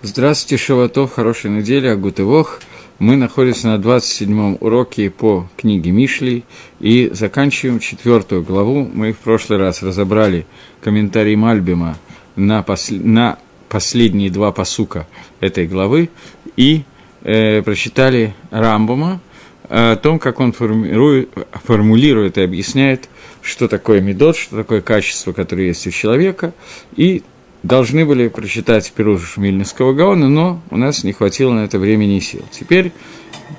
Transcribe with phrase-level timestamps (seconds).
[0.00, 2.60] Здравствуйте, Шаватов, хорошей недели, Агутывох.
[3.00, 6.44] Мы находимся на 27-м уроке по книге Мишли
[6.78, 8.88] и заканчиваем четвертую главу.
[8.94, 10.46] Мы в прошлый раз разобрали
[10.80, 11.98] комментарий Мальбима
[12.36, 12.90] на, пос...
[12.90, 15.08] на последние два посука
[15.40, 16.10] этой главы
[16.56, 16.84] и
[17.24, 19.20] э, прочитали Рамбума
[19.68, 21.30] о том, как он формирует,
[21.64, 23.08] формулирует и объясняет,
[23.42, 26.54] что такое медот, что такое качество, которое есть у человека,
[26.94, 27.24] и
[27.62, 32.20] должны были прочитать Пируш Мильнинского Гаона, но у нас не хватило на это времени и
[32.20, 32.44] сил.
[32.50, 32.92] Теперь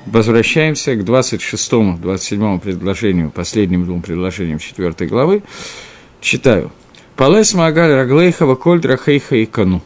[0.05, 5.43] возвращаемся к 26-му, 27-му предложению, последним двум предложениям 4 главы.
[6.21, 6.71] Читаю.
[7.15, 9.81] «Палес Магаль Раглейхава Коль Драхейха и Кану».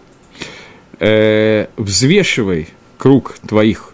[0.99, 3.93] Э, «Взвешивай круг твоих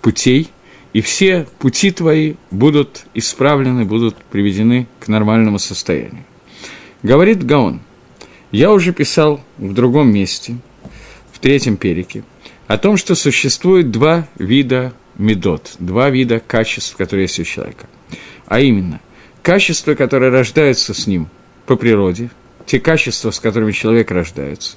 [0.00, 0.48] путей,
[0.92, 6.24] и все пути твои будут исправлены, будут приведены к нормальному состоянию».
[7.02, 7.80] Говорит Гаон–
[8.54, 10.56] я уже писал в другом месте,
[11.32, 12.22] в третьем перике,
[12.68, 17.88] о том, что существует два вида медот, два вида качеств, которые есть у человека.
[18.46, 19.00] А именно,
[19.42, 21.28] качества, которые рождаются с ним
[21.66, 22.30] по природе,
[22.64, 24.76] те качества, с которыми человек рождается,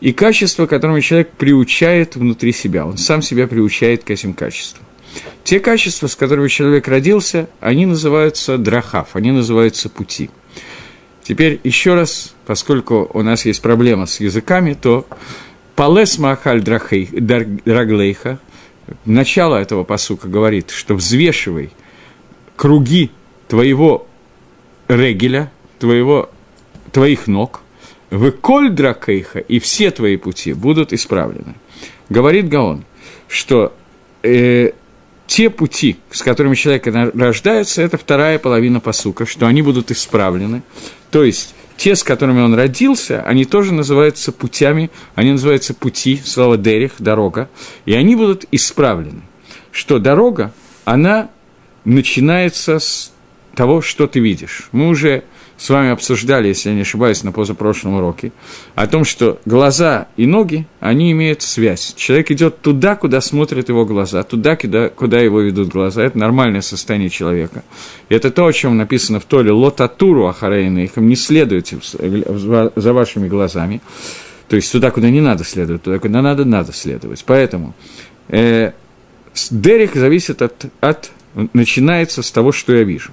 [0.00, 4.84] и качества, которыми человек приучает внутри себя, он сам себя приучает к этим качествам.
[5.42, 10.30] Те качества, с которыми человек родился, они называются драхав, они называются пути–
[11.28, 15.06] Теперь еще раз, поскольку у нас есть проблема с языками, то
[15.76, 18.38] Палес Махаль Драглейха,
[19.04, 21.68] начало этого посука говорит, что взвешивай
[22.56, 23.10] круги
[23.46, 24.06] твоего
[24.88, 26.30] регеля, твоего,
[26.92, 27.60] твоих ног,
[28.08, 31.56] в коль дракейха, и все твои пути будут исправлены.
[32.08, 32.86] Говорит Гаон,
[33.28, 33.74] что
[34.22, 34.70] э,
[35.28, 40.62] те пути, с которыми человек рождается, это вторая половина посука, что они будут исправлены.
[41.10, 46.56] То есть, те, с которыми он родился, они тоже называются путями, они называются пути, слово
[46.56, 47.50] «дерих», «дорога»,
[47.84, 49.20] и они будут исправлены.
[49.70, 50.52] Что дорога,
[50.86, 51.28] она
[51.84, 53.12] начинается с
[53.54, 54.70] того, что ты видишь.
[54.72, 55.24] Мы уже
[55.58, 58.30] с вами обсуждали, если я не ошибаюсь, на позапрошлом уроке,
[58.76, 61.94] о том, что глаза и ноги, они имеют связь.
[61.96, 66.04] Человек идет туда, куда смотрят его глаза, туда, куда, куда его ведут глаза.
[66.04, 67.64] Это нормальное состояние человека.
[68.08, 73.26] И это то, о чем написано в Толе «Лотатуру Ахарейна», их не следуйте за вашими
[73.26, 73.80] глазами.
[74.48, 77.24] То есть туда, куда не надо следовать, туда, куда надо, надо следовать.
[77.26, 77.74] Поэтому
[78.28, 78.72] э,
[79.50, 81.10] Дерих зависит от, от,
[81.52, 83.10] начинается с того, что я вижу.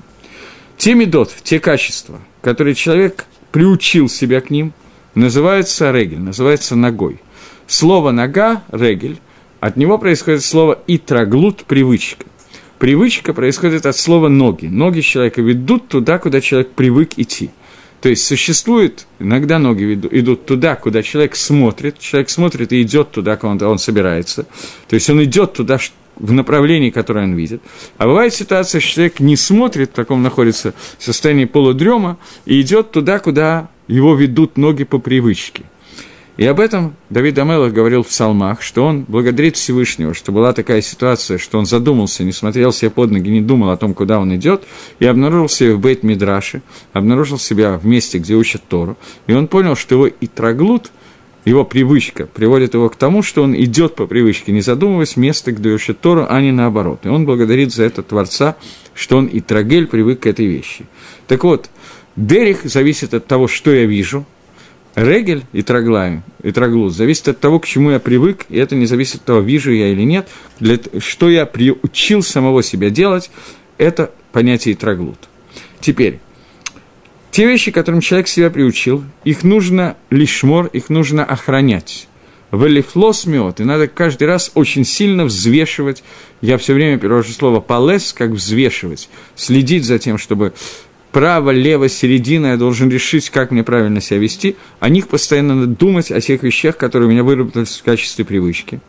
[0.77, 4.73] Те медот, те качества, которые человек приучил себя к ним,
[5.15, 7.19] называются регель, называется ногой.
[7.67, 9.19] Слово «нога»– регель,
[9.59, 12.25] от него происходит слово «итраглут»– привычка.
[12.77, 14.67] Привычка происходит от слова «ноги».
[14.67, 17.49] Ноги человека ведут туда, куда человек привык идти.
[18.01, 23.37] То есть существует, иногда ноги идут туда, куда человек смотрит, человек смотрит и идет туда,
[23.37, 24.45] куда он собирается.
[24.87, 25.79] То есть он идет туда,
[26.17, 27.61] в направлении, которое он видит.
[27.97, 32.91] А бывает ситуация, что человек не смотрит, в таком находится в состоянии полудрема, и идет
[32.91, 35.63] туда, куда его ведут ноги по привычке.
[36.37, 40.81] И об этом Давид Амелах говорил в псалмах, что он благодарит Всевышнего, что была такая
[40.81, 44.35] ситуация, что он задумался, не смотрел себе под ноги, не думал о том, куда он
[44.35, 44.65] идет,
[44.99, 46.61] и обнаружил себя в бейт Мидраше,
[46.91, 48.97] обнаружил себя в месте, где учат Тору,
[49.27, 50.91] и он понял, что его и траглут–
[51.45, 55.69] его привычка приводит его к тому, что он идет по привычке, не задумываясь, место, где
[55.69, 57.01] учат Тору, а не наоборот.
[57.03, 58.55] И он благодарит за это Творца,
[58.93, 60.85] что он и Трагель привык к этой вещи.
[61.27, 61.69] Так вот,
[62.15, 64.25] Дерих зависит от того, что я вижу,
[64.95, 68.85] Регель и Траглай, и Траглут зависит от того, к чему я привык, и это не
[68.85, 70.27] зависит от того, вижу я или нет,
[70.59, 73.29] для, что я приучил самого себя делать,
[73.77, 75.19] это понятие Траглут.
[75.81, 76.19] Теперь,
[77.35, 82.07] те вещи, которым человек себя приучил, их нужно лишмор, их нужно охранять.
[82.53, 86.01] Велифлос мед, и надо каждый раз очень сильно взвешивать.
[86.39, 90.53] Я все время перевожу слово палес, как взвешивать, следить за тем, чтобы
[91.11, 95.75] право, лево, середина, я должен решить, как мне правильно себя вести, о них постоянно надо
[95.75, 98.79] думать, о тех вещах, которые у меня выработались в качестве привычки.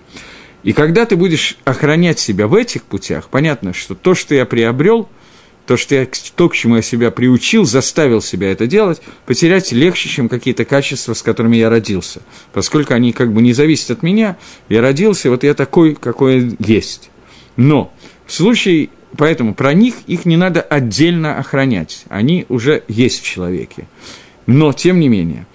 [0.63, 5.09] И когда ты будешь охранять себя в этих путях, понятно, что то, что я приобрел–
[5.67, 10.09] то, что я, то, к чему я себя приучил, заставил себя это делать, потерять легче,
[10.09, 12.23] чем какие-то качества, с которыми я родился.
[12.53, 14.37] Поскольку они как бы не зависят от меня,
[14.69, 17.11] я родился, вот я такой, какой есть.
[17.57, 17.93] Но
[18.27, 23.89] в случае, поэтому про них их не надо отдельно охранять, они уже есть в человеке.
[24.47, 25.47] Но, тем не менее,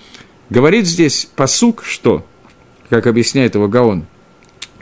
[0.49, 2.25] говорит здесь посук, что,
[2.89, 4.05] как объясняет его Гаон,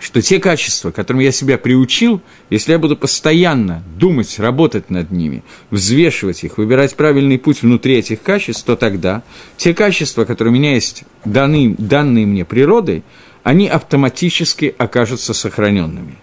[0.02, 5.44] что те качества, которым я себя приучил, если я буду постоянно думать, работать над ними,
[5.72, 9.24] взвешивать их, выбирать правильный путь внутри этих качеств, то тогда
[9.58, 13.04] те качества, которые у меня есть, данные, данные мне природой,
[13.44, 16.18] они автоматически окажутся сохраненными.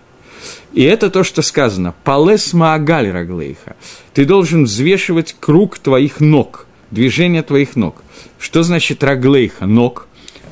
[0.72, 1.94] И это то, что сказано.
[2.04, 3.76] Палес маагаль раглейха.
[4.12, 8.02] Ты должен взвешивать круг твоих ног, движение твоих ног.
[8.38, 10.05] Что значит раглейха, ног?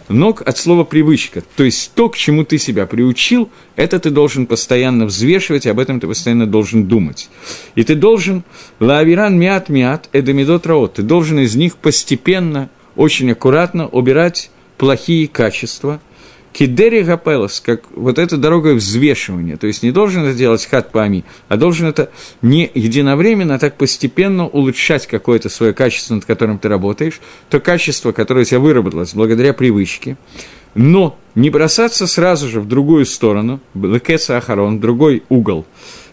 [0.08, 1.42] Ног от слова привычка.
[1.56, 5.98] То есть то, к чему ты себя приучил, это ты должен постоянно взвешивать, об этом
[5.98, 7.30] ты постоянно должен думать.
[7.74, 8.44] И ты должен,
[8.80, 16.00] лавиран миат миат, эдамидот раот, ты должен из них постепенно, очень аккуратно убирать плохие качества–
[16.54, 19.56] Кидери Гапелос, как вот эта дорога взвешивания.
[19.56, 22.10] То есть не должен это делать хат пами, а должен это
[22.42, 27.20] не единовременно, а так постепенно улучшать какое-то свое качество, над которым ты работаешь,
[27.50, 30.16] то качество, которое у тебя выработалось благодаря привычке,
[30.76, 35.66] но не бросаться сразу же в другую сторону, лекеца ахарон, другой угол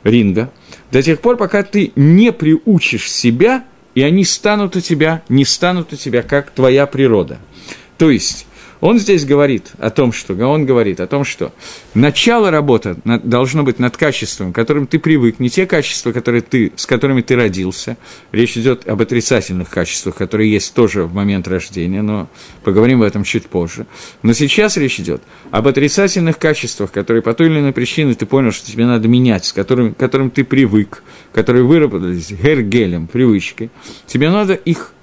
[0.03, 0.51] ринга,
[0.91, 5.93] до тех пор, пока ты не приучишь себя, и они станут у тебя, не станут
[5.93, 7.37] у тебя, как твоя природа.
[7.99, 8.47] То есть,
[8.81, 11.53] он здесь говорит о том, что он говорит о том, что
[11.93, 16.73] начало работы должно быть над качеством, к которым ты привык, не те качества, которые ты,
[16.75, 17.95] с которыми ты родился.
[18.31, 22.27] Речь идет об отрицательных качествах, которые есть тоже в момент рождения, но
[22.63, 23.85] поговорим об этом чуть позже.
[24.23, 28.51] Но сейчас речь идет об отрицательных качествах, которые по той или иной причине ты понял,
[28.51, 31.03] что тебе надо менять, с которым, к которым ты привык,
[31.33, 33.69] которые выработались гергелем, привычкой.
[34.07, 34.93] Тебе надо их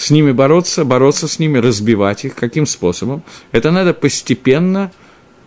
[0.00, 2.34] с ними бороться, бороться с ними, разбивать их.
[2.34, 3.22] Каким способом?
[3.52, 4.90] Это надо постепенно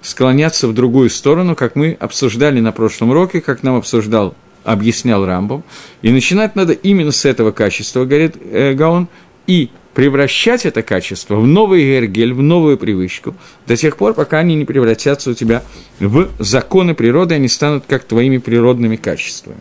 [0.04, 5.64] склоняться в другую сторону, как мы обсуждали на прошлом уроке, как нам обсуждал, объяснял Рамбом.
[6.04, 9.08] И начинать надо именно с этого качества, говорит э, Гаон,
[9.48, 13.36] и превращать это качество в новый гергель, в новую привычку,
[13.66, 15.64] до тех пор, пока они не превратятся у тебя
[16.00, 19.58] в законы природы, они станут как твоими природными качествами.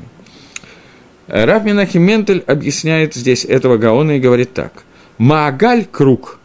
[1.33, 4.85] Рав Минахим Ментель объясняет здесь этого Гаона и говорит так.
[5.17, 6.39] Маагаль– круг.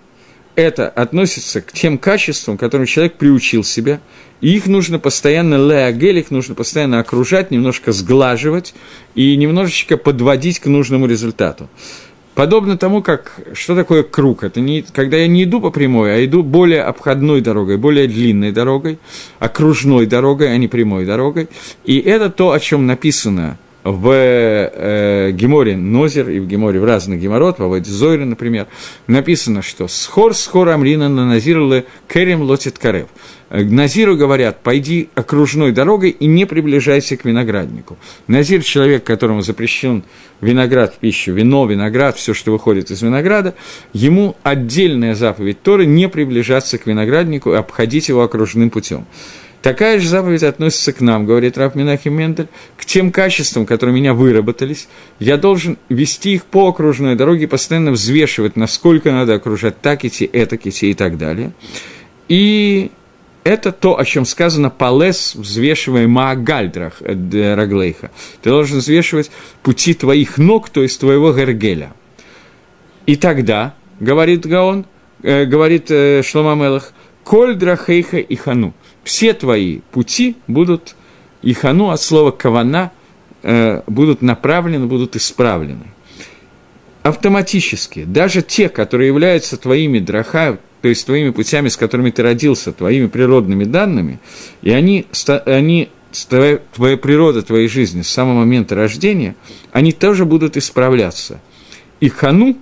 [0.55, 3.99] Это относится к тем качествам, которым человек приучил себя,
[4.39, 8.73] и их нужно постоянно, леагель, их нужно постоянно окружать, немножко сглаживать
[9.13, 11.67] и немножечко подводить к нужному результату.
[12.33, 14.45] Подобно тому, как что такое круг?
[14.45, 18.53] Это не, когда я не иду по прямой, а иду более обходной дорогой, более длинной
[18.53, 18.99] дорогой,
[19.39, 21.49] окружной дорогой, а не прямой дорогой.
[21.83, 23.57] И это то, о чем написано
[23.91, 28.67] в э, Геморе Нозер и в Геморе в разных геморрот, в Аводе Зойре, например,
[29.07, 33.07] написано, что «Схор, схор амрина на Назирлы керем лотит карев».
[33.49, 37.97] Назиру говорят, пойди окружной дорогой и не приближайся к винограднику.
[38.27, 40.03] Назир– человек, которому запрещен
[40.41, 43.55] виноград в пищу, вино, виноград, все, что выходит из винограда,
[43.93, 49.05] ему отдельная заповедь Торы– не приближаться к винограднику и обходить его окружным путем.
[49.61, 53.97] Такая же заповедь относится к нам, говорит Раф Минахим Мендель, к тем качествам, которые у
[53.97, 54.87] меня выработались.
[55.19, 60.55] Я должен вести их по окружной дороге, постоянно взвешивать, насколько надо окружать, так идти, это
[60.55, 61.53] идти и так далее.
[62.29, 62.91] И
[63.43, 68.11] это то, о чем сказано «палес, взвешивая маагальдрах э, раглейха».
[68.41, 69.31] Ты должен взвешивать
[69.63, 71.93] пути твоих ног, то есть твоего гергеля.
[73.05, 74.85] И тогда, говорит Гаон,
[75.23, 76.91] э, говорит э, Шлома Мелах,
[77.23, 78.73] «коль драхейха и хану»
[79.07, 80.95] все твои пути будут,
[81.41, 82.91] ихану от слова кавана,
[83.41, 85.85] э, будут направлены, будут исправлены.
[87.03, 92.73] Автоматически, даже те, которые являются твоими драха, то есть твоими путями, с которыми ты родился,
[92.73, 94.19] твоими природными данными,
[94.61, 95.05] и они,
[95.45, 95.87] они
[96.27, 99.37] твоя, твоя природа твоей жизни с самого момента рождения,
[99.71, 101.39] они тоже будут исправляться.
[102.01, 102.57] И хану,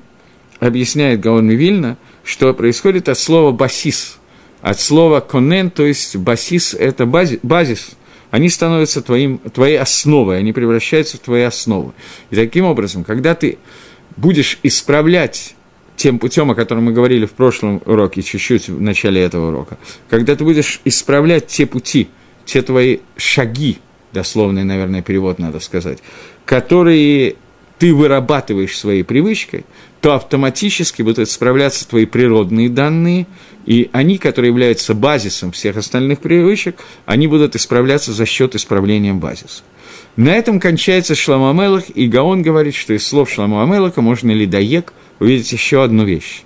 [0.60, 4.20] объясняет Гаон Вильна, что происходит от слова басис–
[4.66, 7.92] от слова конен, то есть басис– это базис, базис,
[8.32, 11.94] они становятся твоим, твоей основой, они превращаются в твои основы.
[12.32, 13.60] И таким образом, когда ты
[14.18, 15.54] будешь исправлять
[15.96, 19.78] тем путем, о котором мы говорили в прошлом уроке, чуть-чуть в начале этого урока,
[20.10, 22.10] когда ты будешь исправлять те пути,
[22.46, 23.78] те твои шаги,
[24.14, 26.00] дословный, наверное, перевод надо сказать,
[26.44, 27.36] которые
[27.80, 29.66] ты вырабатываешь своей привычкой,
[30.02, 33.28] то автоматически будут справляться твои природные данные,
[33.66, 39.64] и они, которые являются базисом всех остальных привычек, они будут исправляться за счет исправления базиса.
[40.16, 44.46] На этом кончается Шламу Амелах, и Гаон говорит, что из слов Шламу Амелаха можно ли
[44.46, 46.44] доек увидеть еще одну вещь.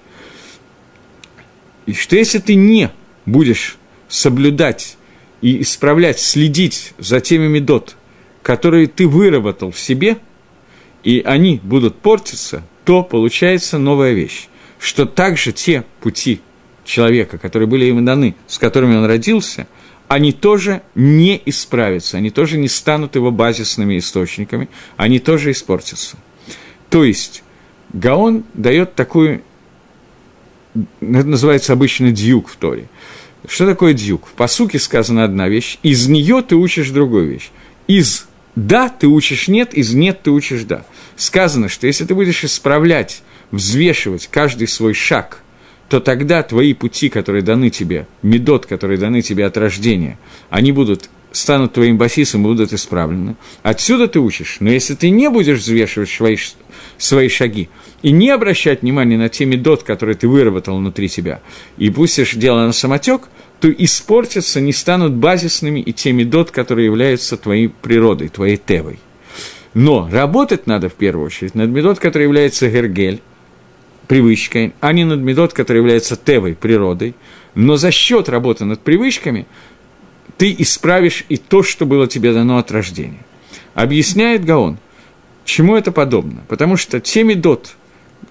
[1.86, 2.90] И что если ты не
[3.26, 4.98] будешь соблюдать
[5.42, 7.96] и исправлять, следить за теми медот,
[8.42, 10.18] которые ты выработал в себе–
[11.04, 14.48] и они будут портиться, то получается новая вещь,
[14.80, 16.42] что также те пути
[16.84, 19.68] человека, которые были ему даны, с которыми он родился,
[20.08, 26.18] они тоже не исправятся, они тоже не станут его базисными источниками, они тоже испортятся.
[26.90, 27.44] То есть
[27.94, 29.44] Гаон дает такую,
[30.74, 32.88] это называется обычно дьюк в Торе.
[33.48, 34.26] Что такое дюк?
[34.28, 37.52] В посуке сказана одна вещь, из нее ты учишь другую вещь.
[37.88, 40.86] Из «да» ты учишь «нет», из «нет» ты учишь «да».
[41.20, 45.44] Сказано, что если ты будешь исправлять, взвешивать каждый свой шаг,
[45.90, 50.18] то тогда твои пути, которые даны тебе, медот, которые даны тебе от рождения,
[50.50, 53.36] они будут станут твоим басисом и будут исправлены.
[53.64, 54.58] Отсюда ты учишь.
[54.62, 56.38] Но если ты не будешь взвешивать свои,
[56.98, 57.70] свои шаги
[58.02, 61.42] и не обращать внимания на те медот, которые ты выработал внутри себя,
[61.78, 63.24] и пустишь дело на самотек,
[63.60, 69.00] то испортятся, не станут базисными и те медот, которые являются твоей природой, твоей тевой.
[69.74, 73.22] Но работать надо в первую очередь над медот, который является гергель,
[74.08, 77.14] привычкой, а не над медот, который является тевой, природой.
[77.54, 79.46] Но за счет работы над привычками
[80.38, 83.24] ты исправишь и то, что было тебе дано от рождения.
[83.76, 84.80] Объясняет Гаон,
[85.46, 86.42] чему это подобно.
[86.48, 87.76] Потому что те медот,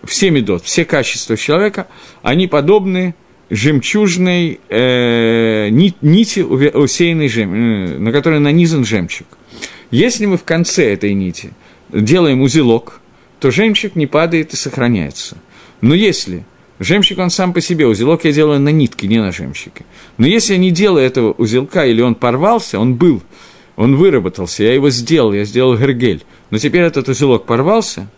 [0.05, 1.87] все медот, все качества человека,
[2.23, 3.15] они подобны
[3.51, 9.27] жемчужной э, нити, усеянной жем, э, на которой нанизан жемчуг.
[9.91, 11.53] Если мы в конце этой нити
[11.91, 13.01] делаем узелок,
[13.41, 15.37] то жемчуг не падает и сохраняется.
[15.81, 16.45] Но если
[16.81, 19.85] Жемчуг он сам по себе, узелок я делаю на нитке, не на жемчуге.
[20.17, 23.23] Но если я не делаю этого узелка, или он порвался, он был,
[23.77, 28.09] он выработался, я его сделал, я сделал гергель, но теперь этот узелок порвался,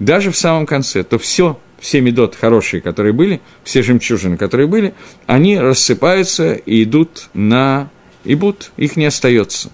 [0.00, 4.94] даже в самом конце, то все, все медот хорошие, которые были, все жемчужины, которые были,
[5.26, 7.88] они рассыпаются и идут на
[8.24, 9.70] ибут, их не остается.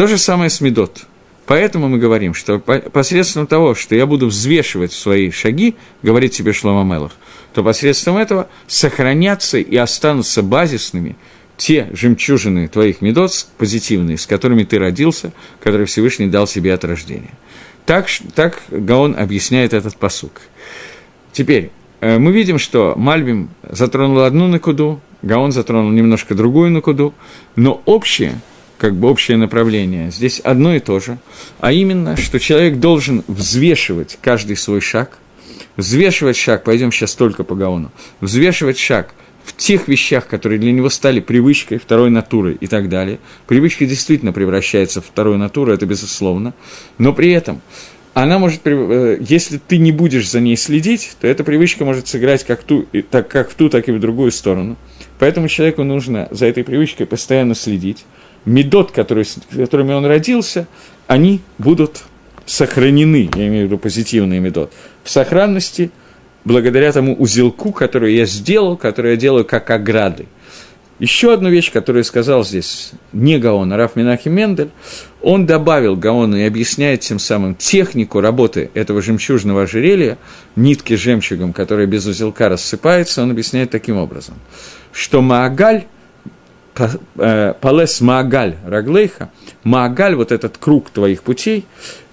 [0.00, 1.02] То же самое с медот–
[1.46, 6.90] Поэтому мы говорим, что посредством того, что я буду взвешивать свои шаги, говорит тебе Шлома
[6.90, 7.12] Мелах,
[7.52, 11.16] то посредством этого сохранятся и останутся базисными
[11.58, 17.34] те жемчужины твоих медот, позитивные, с которыми ты родился, которые Всевышний дал себе от рождения.
[17.84, 20.40] Так, так Гаон объясняет этот посук.
[21.32, 27.12] Теперь, э, мы видим, что Мальбим затронул одну накуду, Гаон затронул немножко другую накуду,
[27.54, 28.40] но общее–
[28.80, 30.10] как бы общее направление.
[30.10, 31.18] Здесь одно и то же,
[31.60, 35.18] а именно, что человек должен взвешивать каждый свой шаг,
[35.76, 40.88] взвешивать шаг, пойдем сейчас только по Гаону, взвешивать шаг в тех вещах, которые для него
[40.88, 43.18] стали привычкой, второй натурой и так далее.
[43.46, 46.54] Привычка действительно превращается в вторую натуру, это безусловно,
[46.96, 47.60] но при этом
[48.14, 52.44] она может, э, если ты не будешь за ней следить, то эта привычка может сыграть
[52.44, 54.76] как, ту, так, как в ту, так и в другую сторону.
[55.18, 58.04] Поэтому человеку нужно за этой привычкой постоянно следить
[58.44, 60.66] медот, который, с которыми он родился,
[61.06, 62.02] они будут
[62.46, 64.72] сохранены, я имею в виду позитивный медот,
[65.04, 65.90] в сохранности
[66.44, 70.26] благодаря тому узелку, который я сделал, который я делаю как ограды.
[70.98, 74.68] Еще одну вещь, которую сказал здесь не Гаон, а Раф Минахи Мендель,
[75.22, 80.18] он добавил Гаону и объясняет тем самым технику работы этого жемчужного ожерелья,
[80.56, 84.34] нитки с жемчугом, которая без узелка рассыпается, он объясняет таким образом,
[84.92, 85.84] что Маагаль–
[87.14, 89.30] Палес Маагаль Раглейха,
[89.64, 91.66] Маагаль, вот этот круг твоих путей,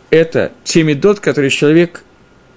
[0.09, 2.03] это те медот, которые человек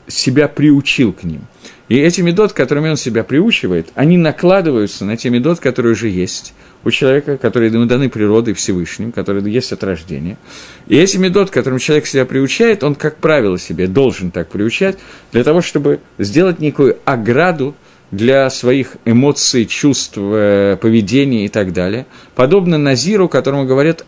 [0.07, 1.47] себя приучил к ним.
[1.89, 6.55] И эти медот, которыми он себя приучивает, они накладываются на те медот, которые уже есть
[6.85, 10.39] у человека, которые ему даны природой Всевышним, которые есть от рождения.
[10.87, 14.99] И эти медот, которым человек себя приучает, он, как правило, себе должен так приучать,
[15.33, 17.75] для того, чтобы сделать некую ограду
[18.11, 22.07] для своих эмоций, чувств, э, поведения и так далее.
[22.35, 24.05] Подобно Назиру, которому говорят,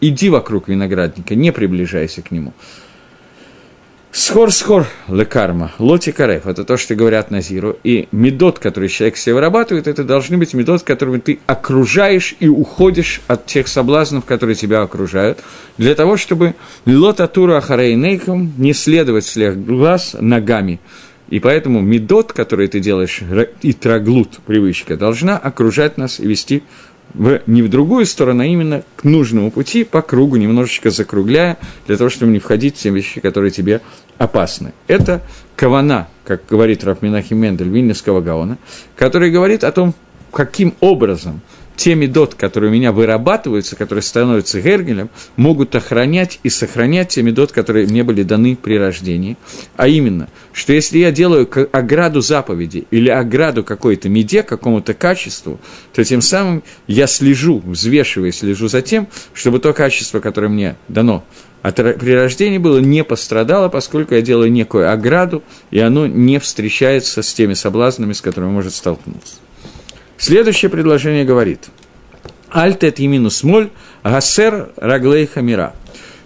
[0.00, 2.52] иди вокруг виноградника, не приближайся к нему.
[4.12, 7.76] Схор-схор лекарма, лоти карев, это то, что говорят Назиру.
[7.84, 13.20] И медот, который человек себе вырабатывает, это должны быть медот, которыми ты окружаешь и уходишь
[13.28, 15.38] от тех соблазнов, которые тебя окружают,
[15.78, 16.56] для того, чтобы
[16.86, 20.80] лотатура ахарейнейком не следовать вслед глаз ногами,
[21.30, 23.22] и поэтому медот, который ты делаешь,
[23.62, 26.62] и траглут, привычка, должна окружать нас и вести
[27.14, 31.56] в, не в другую сторону, а именно к нужному пути, по кругу, немножечко закругляя,
[31.86, 33.80] для того, чтобы не входить в те вещи, которые тебе
[34.18, 34.72] опасны.
[34.86, 35.22] Это
[35.56, 38.58] кавана, как говорит Рафминахи Мендель Вильнюсского Гаона,
[38.96, 39.94] который говорит о том,
[40.32, 41.40] каким образом–
[41.80, 47.52] те медот, которые у меня вырабатываются, которые становятся гергелем, могут охранять и сохранять те медот,
[47.52, 49.38] которые мне были даны при рождении.
[49.78, 55.58] А именно, что если я делаю ограду заповеди или ограду какой-то меде, какому-то качеству,
[55.94, 61.24] то тем самым я слежу, взвешиваю, слежу за тем, чтобы то качество, которое мне дано
[61.62, 67.22] от, при рождении было, не пострадало, поскольку я делаю некую ограду, и оно не встречается
[67.22, 69.36] с теми соблазнами, с которыми может столкнуться.
[70.20, 71.70] Следующее предложение говорит.
[72.50, 73.70] Альтет емину смоль,
[74.04, 75.74] гасер раглей хамира.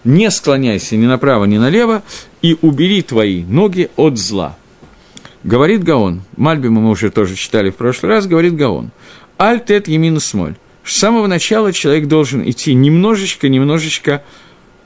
[0.02, 2.02] Не склоняйся ни направо, ни налево,
[2.42, 4.58] и убери твои ноги от зла.
[5.44, 8.90] Говорит Гаон, Мальбима мы уже тоже читали в прошлый раз, говорит Гаон,
[9.38, 10.56] Альтет емину смоль.
[10.82, 14.24] С самого начала человек должен идти немножечко-немножечко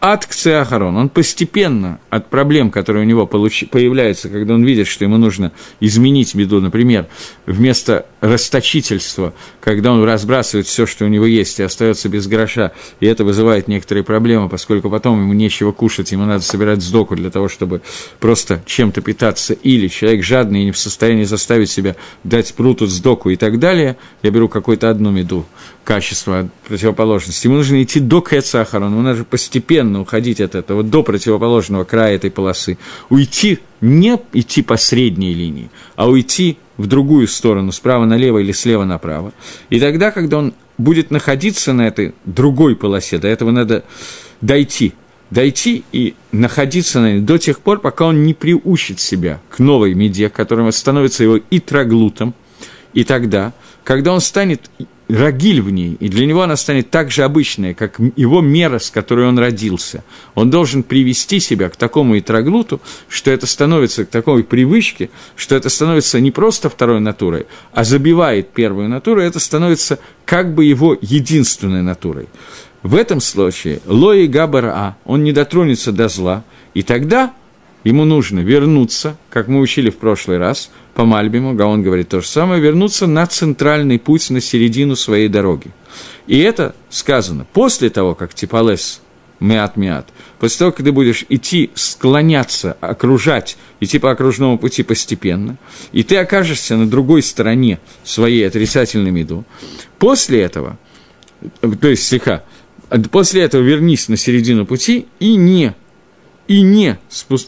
[0.00, 0.96] от к Цеахарон.
[0.96, 3.64] Он постепенно от проблем, которые у него получ...
[3.70, 7.06] появляются, когда он видит, что ему нужно изменить беду, например,
[7.46, 13.06] вместо расточительства, когда он разбрасывает все, что у него есть, и остается без гроша, и
[13.06, 17.48] это вызывает некоторые проблемы, поскольку потом ему нечего кушать, ему надо собирать сдоку для того,
[17.48, 17.82] чтобы
[18.18, 23.30] просто чем-то питаться, или человек жадный и не в состоянии заставить себя дать пруту сдоку
[23.30, 25.46] и так далее, я беру какую-то одну меду,
[25.84, 31.84] качество противоположности, ему нужно идти до Кэцахарон, ему нужно постепенно уходить от этого, до противоположного
[31.84, 32.78] края этой полосы,
[33.10, 38.85] уйти, не идти по средней линии, а уйти в другую сторону, справа налево или слева
[38.85, 39.32] направо.
[39.68, 43.85] И тогда, когда он будет находиться на этой другой полосе, до этого надо
[44.40, 44.94] дойти,
[45.30, 49.92] дойти и находиться на ней до тех пор, пока он не приучит себя к новой
[49.92, 52.32] меде, которым становится его и троглутом,
[52.94, 53.52] и тогда,
[53.85, 54.70] когда он станет
[55.08, 58.90] рогиль в ней, и для него она станет так же обычной, как его мера, с
[58.90, 60.04] которой он родился.
[60.34, 65.70] Он должен привести себя к такому итроглуту, что это становится к такой привычке, что это
[65.70, 71.82] становится не просто второй натурой, а забивает первую натуру, это становится как бы его единственной
[71.82, 72.28] натурой.
[72.82, 77.32] В этом случае Лои Габара, он не дотронется до зла, и тогда
[77.82, 82.26] ему нужно вернуться, как мы учили в прошлый раз, по Мальбиму, Гаон говорит то же
[82.26, 85.70] самое, вернуться на центральный путь, на середину своей дороги.
[86.26, 89.00] И это сказано после того, как Типалес
[89.38, 90.08] мят-мят,
[90.40, 95.56] после того, как ты будешь идти, склоняться, окружать, идти по окружному пути постепенно,
[95.92, 99.44] и ты окажешься на другой стороне своей отрицательной меду,
[100.00, 100.80] после этого,
[101.60, 102.42] то есть слегка,
[103.12, 105.76] после этого вернись на середину пути и не
[106.48, 106.98] и не,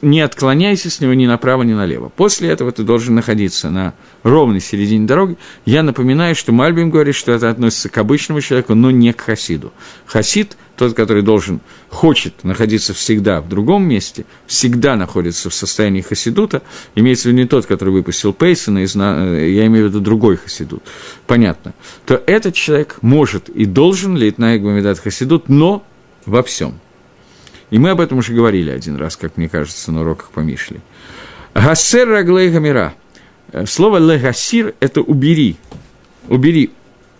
[0.03, 2.11] не отклоняйся с него ни направо, ни налево.
[2.15, 5.39] После этого ты должен находиться на ровной середине дороги.
[5.65, 9.73] Я напоминаю, что Мальбим говорит, что это относится к обычному человеку, но не к хасиду.
[10.05, 16.61] Хасид, тот, который должен, хочет находиться всегда в другом месте, всегда находится в состоянии хасидута,
[16.95, 20.83] имеется в виду не тот, который выпустил Пейсона, я имею в виду другой хасидут,
[21.27, 21.73] понятно,
[22.05, 25.83] то этот человек может и должен лить на Эгбамидат хасидут, но
[26.27, 26.81] во всем–
[27.71, 30.81] и мы об этом уже говорили один раз, как мне кажется, на уроках по Мишле.
[31.55, 32.95] Гассер раглей гамира.
[33.53, 35.57] Э, слово легасир– это убери.
[36.29, 36.71] Убери.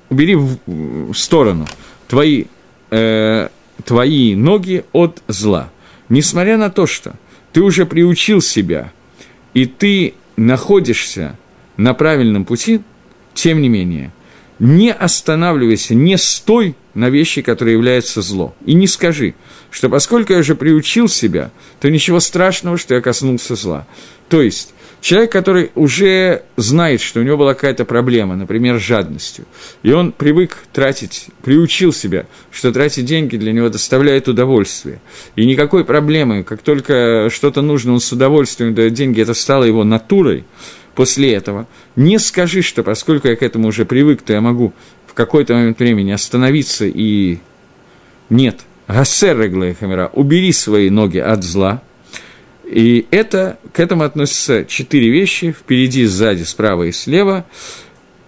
[0.09, 1.67] Убери в, сторону
[2.09, 2.47] твои,
[2.91, 3.49] э,
[3.85, 5.71] твои ноги от зла.
[6.09, 7.15] Несмотря на то, что
[7.53, 8.93] ты уже приучил себя,
[9.55, 11.37] и ты находишься
[11.77, 12.81] на правильном пути,
[13.35, 14.13] тем не менее,
[14.59, 18.55] не останавливайся, не стой на вещи, которые являются зло.
[18.65, 19.35] И не скажи,
[19.71, 21.51] что поскольку я уже приучил себя,
[21.81, 23.87] то ничего страшного, что я коснулся зла.
[24.29, 29.45] То есть, человек, который уже знает, что у него была какая-то проблема, например, с жадностью,
[29.83, 35.01] и он привык тратить, приучил себя, что тратить деньги для него доставляет удовольствие.
[35.37, 39.85] И никакой проблемы, как только что-то нужно, он с удовольствием дает деньги, это стало его
[39.85, 40.45] натурой,
[40.95, 44.73] после этого, не скажи, что поскольку я к этому уже привык, то я могу
[45.11, 47.39] в какой-то момент времени остановиться и...
[48.29, 49.37] Нет, Гассер
[49.75, 51.83] хамера, убери свои ноги от зла.
[52.65, 57.45] И это, к этому относятся четыре вещи, впереди, сзади, справа и слева,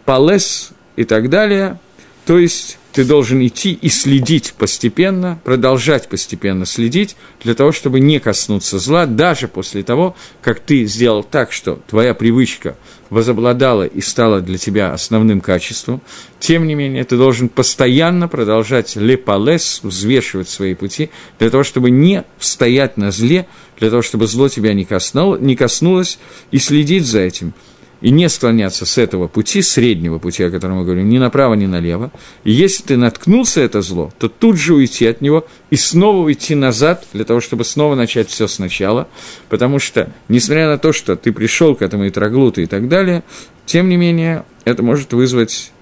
[0.05, 1.79] палес и так далее.
[2.27, 8.21] То есть ты должен идти и следить постепенно, продолжать постепенно следить, для того, чтобы не
[8.21, 12.77] коснуться зла, даже после того, как ты сделал так, что твоя привычка
[13.09, 16.01] возобладала и стала для тебя основным качеством.
[16.39, 22.25] Тем не менее, ты должен постоянно продолжать лепалес, взвешивать свои пути, для того, чтобы не
[22.39, 23.47] стоять на зле,
[23.79, 26.19] для того, чтобы зло тебя не, коснуло, не коснулось,
[26.51, 27.55] и следить за этим–
[28.03, 31.67] и не склоняться с этого пути, среднего пути, о котором мы говорим, ни направо, ни
[31.67, 32.11] налево.
[32.43, 36.57] И если ты наткнулся это зло, то тут же уйти от него и снова уйти
[36.57, 39.09] назад, для того, чтобы снова начать все сначала,
[39.49, 43.23] потому что, несмотря на то, что ты пришел к этому и троглуту и так далее,
[43.67, 45.73] тем не менее, это может вызвать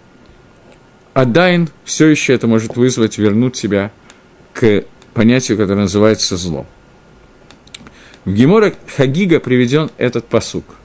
[1.15, 3.93] Адайн, все еще это может вызвать, вернуть тебя
[4.53, 6.67] к понятию, которое называется зло.
[8.27, 10.67] В Гемора Хагига приведен этот посук–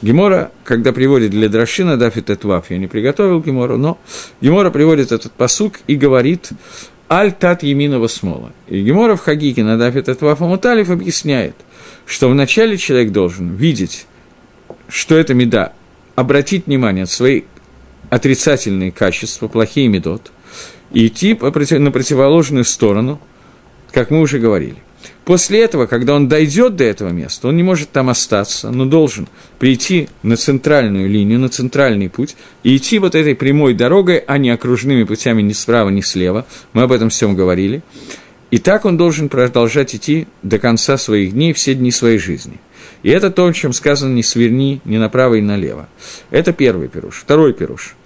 [0.00, 3.98] Гемора, когда приводит для Драшина Дафит Этваф, я не приготовил Гемору, но
[4.40, 6.50] Гемора приводит этот посук и говорит
[7.10, 8.52] «Аль тат еминова смола».
[8.68, 11.56] И Гемора в Хагике на Дафит Этваф Амуталев объясняет,
[12.06, 14.06] что вначале человек должен видеть,
[14.88, 15.72] что это меда,
[16.14, 17.42] обратить внимание на свои
[18.08, 20.30] отрицательные качества, плохие медот,
[20.92, 23.20] и идти на противоположную сторону,
[23.92, 24.76] как мы уже говорили.
[25.28, 29.28] После этого, когда он дойдет до этого места, он не может там остаться, но должен
[29.58, 34.48] прийти на центральную линию, на центральный путь и идти вот этой прямой дорогой, а не
[34.48, 36.46] окружными путями ни справа, ни слева.
[36.72, 37.82] Мы об этом всем говорили.
[38.50, 42.58] И так он должен продолжать идти до конца своих дней, все дни своей жизни.
[43.02, 45.90] И это то, о чем сказано «не сверни ни направо и налево».
[46.30, 47.16] Это первый пируш.
[47.16, 47.96] Второй пируш.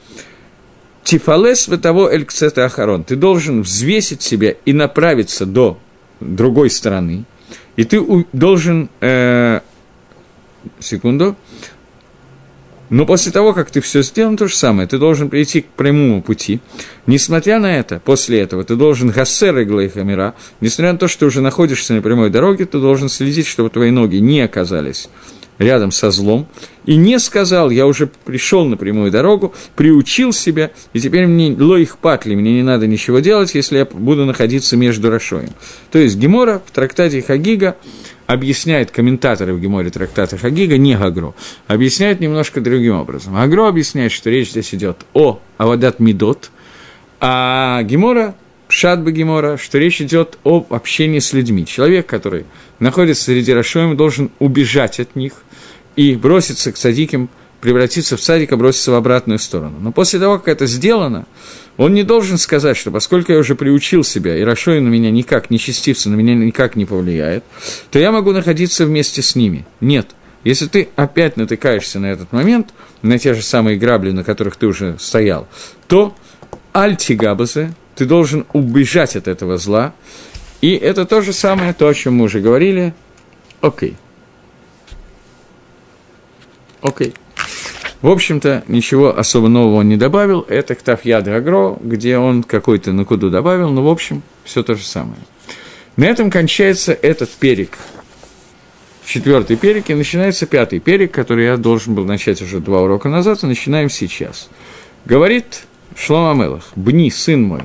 [1.04, 3.04] Тифалес того элькцета ахарон.
[3.04, 5.78] Ты должен взвесить себя и направиться до
[6.22, 7.24] другой стороны.
[7.76, 8.88] И ты должен...
[9.00, 9.60] Э,
[10.80, 11.36] секунду.
[12.90, 16.22] Но после того, как ты все сделал, то же самое, ты должен прийти к прямому
[16.22, 16.60] пути.
[17.06, 21.26] Несмотря на это, после этого, ты должен гассер и хамера, несмотря на то, что ты
[21.26, 25.08] уже находишься на прямой дороге, ты должен следить, чтобы твои ноги не оказались
[25.58, 26.46] рядом со злом,
[26.86, 31.98] и не сказал, я уже пришел на прямую дорогу, приучил себя, и теперь мне лоих
[31.98, 35.50] патли, мне не надо ничего делать, если я буду находиться между Рашоем.
[35.90, 37.76] То есть Гемора в трактате Хагига
[38.26, 41.34] объясняет комментаторы в Геморе трактата Хагига, не Гагро,
[41.66, 43.34] объясняет немножко другим образом.
[43.34, 46.50] Гагро объясняет, что речь здесь идет о Авадат Мидот,
[47.20, 48.34] а Гемора
[48.72, 51.66] Шатба Гемора, что речь идет об общении с людьми.
[51.66, 52.46] Человек, который
[52.82, 55.32] находится среди Рашоем, должен убежать от них
[55.94, 59.76] и броситься к садикам, превратиться в садика, броситься в обратную сторону.
[59.80, 61.26] Но после того, как это сделано,
[61.76, 65.48] он не должен сказать, что поскольку я уже приучил себя, и Рашой на меня никак,
[65.48, 67.44] не частица на меня никак не повлияет,
[67.92, 69.64] то я могу находиться вместе с ними.
[69.80, 70.08] Нет.
[70.42, 72.70] Если ты опять натыкаешься на этот момент,
[73.02, 75.46] на те же самые грабли, на которых ты уже стоял,
[75.86, 76.16] то
[76.72, 79.94] альтигабазе, ты должен убежать от этого зла.
[80.62, 82.94] И это то же самое, то, о чем мы уже говорили.
[83.60, 83.96] Окей.
[86.80, 87.14] Окей.
[88.00, 90.40] В общем-то, ничего особо нового он не добавил.
[90.48, 94.74] Это Ктаф Яд Агро, где он какой-то на куду добавил, но, в общем, все то
[94.74, 95.20] же самое.
[95.96, 97.76] На этом кончается этот перек.
[99.04, 103.42] Четвертый перек, и начинается пятый перек, который я должен был начать уже два урока назад,
[103.42, 104.48] и начинаем сейчас.
[105.04, 105.64] Говорит
[105.96, 107.62] Шлома Мелах, «Бни, сын мой,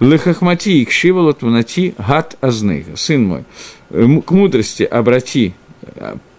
[0.00, 3.44] лехахмати и кшивалот внати гат азнейха, сын мой,
[3.90, 5.54] к мудрости обрати,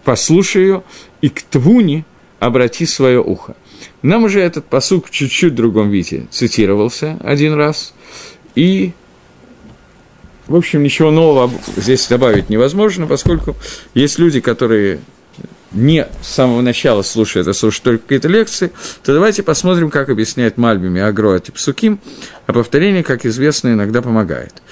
[0.04, 0.82] послушай ее,
[1.20, 2.04] и к твуне
[2.38, 3.56] обрати свое ухо.
[4.02, 7.94] Нам уже этот посук чуть-чуть в другом виде цитировался один раз,
[8.54, 8.92] и,
[10.46, 13.56] в общем, ничего нового здесь добавить невозможно, поскольку
[13.94, 15.00] есть люди, которые
[15.72, 20.56] не с самого начала слушают, а слушают только какие-то лекции, то давайте посмотрим, как объясняет
[20.56, 22.00] Мальбими Агро и Псуким,
[22.46, 24.62] а повторение, как известно, иногда помогает.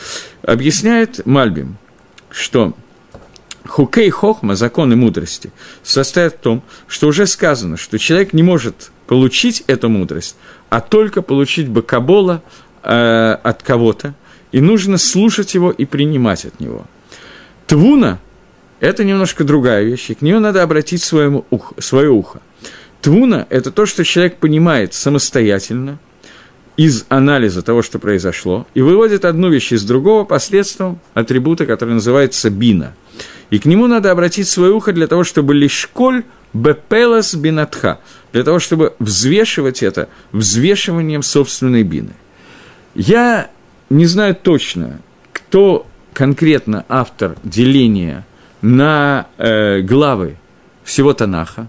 [0.43, 1.77] Объясняет Мальбим,
[2.31, 2.75] что
[3.67, 5.51] Хукей Хохма, законы мудрости,
[5.83, 10.37] состоят в том, что уже сказано, что человек не может получить эту мудрость,
[10.71, 12.43] а только получить бакабола
[12.83, 14.15] э, от кого-то,
[14.53, 16.87] и нужно слушать его и принимать от него.
[17.67, 18.19] Твуна–
[18.81, 22.41] это немножко другая вещь, и к нее надо обратить своему ухо, свое ухо.
[23.01, 25.99] Твуна– это то, что человек понимает самостоятельно,
[26.77, 32.51] из анализа того, что произошло, и выводит одну вещь из другого посредством атрибута, который называется
[32.51, 32.95] бина–
[33.51, 38.01] и к нему надо обратить свое ухо для того, чтобы лишколь бепелас бинатха,
[38.33, 42.13] для того, чтобы взвешивать это взвешиванием собственной бины.
[42.95, 43.51] Я
[43.89, 45.01] не знаю точно,
[45.33, 48.27] кто конкретно автор деления
[48.63, 50.37] на э, главы
[50.85, 51.69] всего Танаха,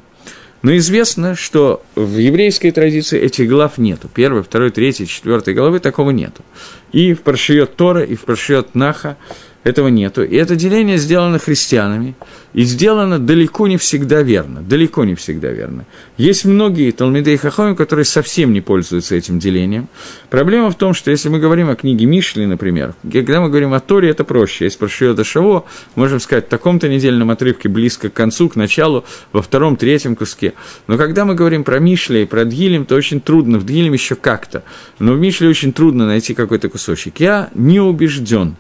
[0.62, 4.10] но известно, что в еврейской традиции этих глав нету.
[4.14, 6.44] Первой, второй, третьей, четвертой главы такого нету.
[6.92, 9.18] И в Паршиот Тора, и в Паршиот Наха
[9.64, 10.24] этого нету.
[10.24, 12.16] И это деление сделано христианами,
[12.54, 15.86] и сделано далеко не всегда верно, далеко не всегда верно.
[16.18, 19.90] Есть многие Талмиды и Хахоми, которые совсем не пользуются этим делением.
[20.30, 23.80] Проблема в том, что если мы говорим о книге Мишли, например, когда мы говорим о
[23.80, 24.66] Торе, это проще.
[24.66, 25.66] Если про Шиода Шаво,
[25.96, 30.54] можем сказать, в таком-то недельном отрывке близко к концу, к началу, во втором, третьем куске.
[30.88, 34.16] Но когда мы говорим про Мишли и про Дгилем, то очень трудно, в Дгилем еще
[34.16, 34.64] как-то,
[35.00, 37.20] но в Мишле очень трудно найти какой-то кусочек.
[37.20, 38.56] Я не убежден,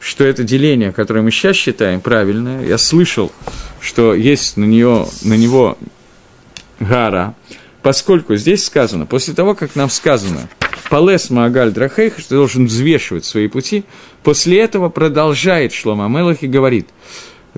[0.00, 3.32] что это деление, которое мы сейчас считаем правильное, я слышал,
[3.80, 5.78] что есть на, нее, на него
[6.80, 7.34] гара,
[7.82, 10.48] поскольку здесь сказано, после того, как нам сказано
[10.90, 13.84] «Палес Маагаль Драхейх», что должен взвешивать свои пути,
[14.22, 16.88] после этого продолжает Шлома Мелах и говорит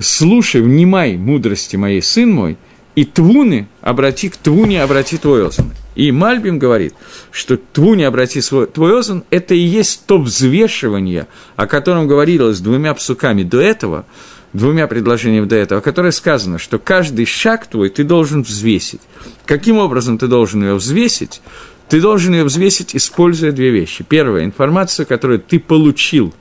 [0.00, 2.56] «Слушай, внимай мудрости моей, сын мой,
[2.98, 5.70] и твуны обрати к твуне, обрати твой озон».
[5.94, 6.94] И Мальбим говорит,
[7.30, 12.94] что твуни обрати свой, твой озон, это и есть то взвешивание, о котором говорилось двумя
[12.94, 14.04] псуками до этого,
[14.52, 19.00] двумя предложениями до этого, которое сказано, что каждый шаг твой ты должен взвесить.
[19.46, 21.40] Каким образом ты должен ее взвесить?
[21.88, 24.04] Ты должен ее взвесить, используя две вещи.
[24.08, 26.34] Первая– информацию, которую ты получил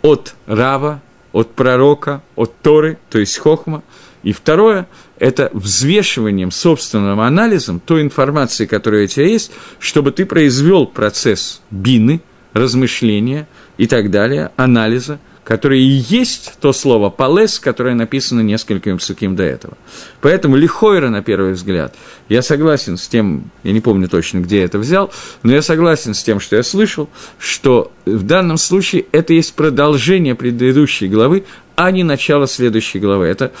[0.00, 3.82] от Рава, от пророка, от Торы, то есть хохма.
[4.22, 10.86] И второе– это взвешиванием, собственным анализом той информации, которая у тебя есть, чтобы ты произвел
[10.86, 12.20] процесс бины,
[12.52, 19.36] размышления и так далее, анализа, которое и есть то слово «палес», которое написано нескольким псуким
[19.36, 19.76] до этого.
[20.20, 21.94] Поэтому лихойра, на первый взгляд,
[22.28, 25.12] я согласен с тем, я не помню точно, где я это взял,
[25.44, 30.34] но я согласен с тем, что я слышал, что в данном случае это есть продолжение
[30.34, 31.44] предыдущей главы,
[31.76, 33.26] а не начало следующей главы.
[33.26, 33.52] Это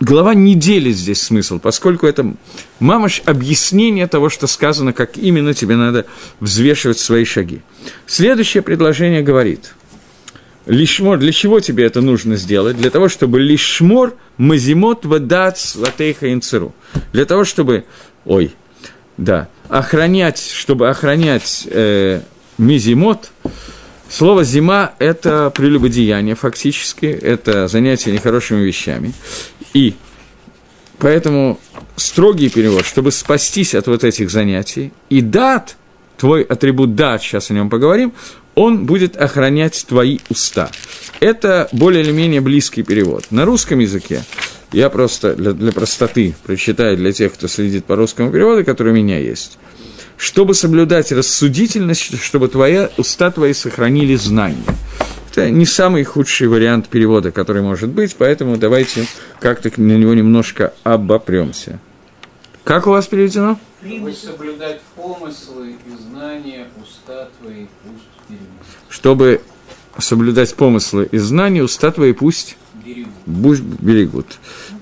[0.00, 2.34] глава не делит здесь смысл, поскольку это
[2.80, 6.06] мамаш объяснение того, что сказано, как именно тебе надо
[6.40, 7.62] взвешивать свои шаги.
[8.06, 9.74] Следующее предложение говорит–
[10.66, 12.76] Лишмор, для чего тебе это нужно сделать?
[12.76, 16.74] Для того, чтобы лишмор мазимот вадац латейха инцеру.
[17.12, 17.84] Для того, чтобы,
[18.24, 18.52] ой,
[19.16, 22.20] да, охранять, чтобы охранять э,
[22.58, 23.30] мизимот,
[24.08, 29.12] слово «зима»– это прелюбодеяние фактически, это занятие нехорошими вещами.
[29.76, 29.92] И
[30.98, 31.60] поэтому
[31.96, 35.76] строгий перевод, чтобы спастись от вот этих занятий, и дат,
[36.16, 38.14] твой атрибут дат, сейчас о нем поговорим,
[38.54, 40.70] он будет охранять твои уста.
[41.20, 43.26] Это более или менее близкий перевод.
[43.30, 44.24] На русском языке
[44.72, 48.96] я просто для, для простоты прочитаю для тех, кто следит по русскому переводу, который у
[48.96, 49.58] меня есть.
[50.16, 54.64] Чтобы соблюдать рассудительность, чтобы твои, уста твои сохранили знания.
[55.36, 59.06] Это не самый худший вариант перевода, который может быть, поэтому давайте
[59.38, 61.78] как-то на него немножко обопремся.
[62.64, 63.58] Как у вас переведено?
[63.82, 68.40] Чтобы соблюдать помыслы и знания уста твои, пусть
[68.88, 69.42] чтобы
[69.98, 73.60] соблюдать помыслы и знания, уста твои пусть берегут.
[73.80, 74.26] берегут.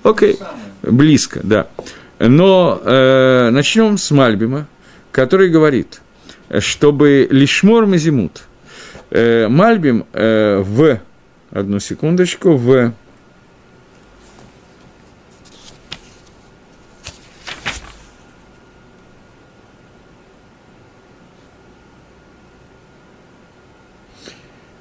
[0.04, 0.38] Окей,
[0.82, 1.66] близко, да.
[2.20, 4.68] Но э, начнем с Мальбима,
[5.10, 6.00] который говорит,
[6.60, 8.44] чтобы лишмор мазимут.
[9.10, 10.98] Э, Мальбим э, в,
[11.50, 12.92] одну секундочку, в.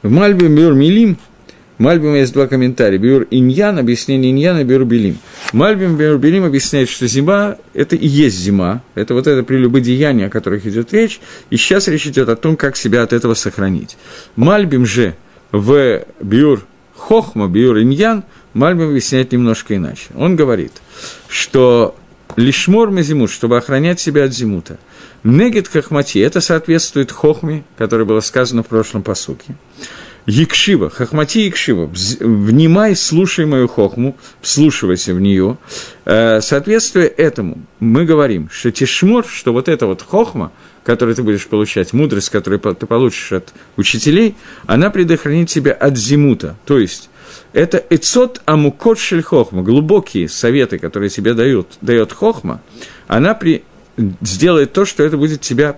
[0.02, 1.18] В Мальбе Бюр Милим,
[1.84, 2.98] Мальбим есть два комментария.
[2.98, 5.18] Бюр Иньян, объяснение Иньяна, Бюр Белим.
[5.52, 8.82] Мальбим Бюр Белим объясняет, что зима– это и есть зима.
[8.96, 11.20] Это вот это прелюбодеяние, о которых идет речь.
[11.50, 13.98] И сейчас речь идет о том, как себя от этого сохранить.
[14.38, 15.16] Мальбим же
[15.52, 16.66] в Бюр
[16.96, 20.06] Хохма, Бюр Иньян, Мальбим объясняет немножко иначе.
[20.16, 20.72] Он говорит,
[21.28, 21.98] что
[22.38, 24.78] лишмор мезимут, чтобы охранять себя от зимута.
[25.26, 29.56] Негет хахмати, это соответствует хохме, которое было сказано в прошлом посуке.
[30.28, 31.90] Якшива, хахмати якшива,
[32.22, 35.58] внимай, слушай мою хохму, вслушивайся в нее.
[36.06, 40.52] Э, соответствуя этому, мы говорим, что тишмор, что вот эта вот хохма,
[40.86, 46.56] которую ты будешь получать, мудрость, которую ты получишь от учителей, она предохранит тебя от зимута.
[46.66, 47.10] То есть,
[47.52, 52.62] это эцот амукот шель хохма, глубокие советы, которые тебе дают, дает хохма,
[53.08, 53.64] она при,
[54.22, 55.76] сделает то, что это будет тебя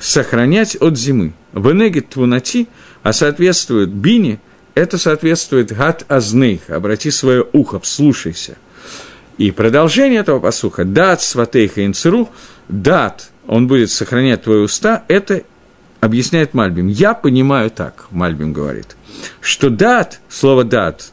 [0.00, 1.34] сохранять от зимы.
[1.52, 2.66] Венегит твунати–
[3.02, 4.40] а соответствует бине,
[4.74, 8.56] это соответствует гад азнейх, обрати свое ухо, вслушайся.
[9.36, 12.28] И продолжение этого посуха, дат сватейха инцеру,
[12.68, 15.42] дат, он будет сохранять твои уста, это
[16.00, 16.88] объясняет Мальбим.
[16.88, 18.96] Я понимаю так, Мальбим говорит,
[19.40, 21.10] что дат, слово дат,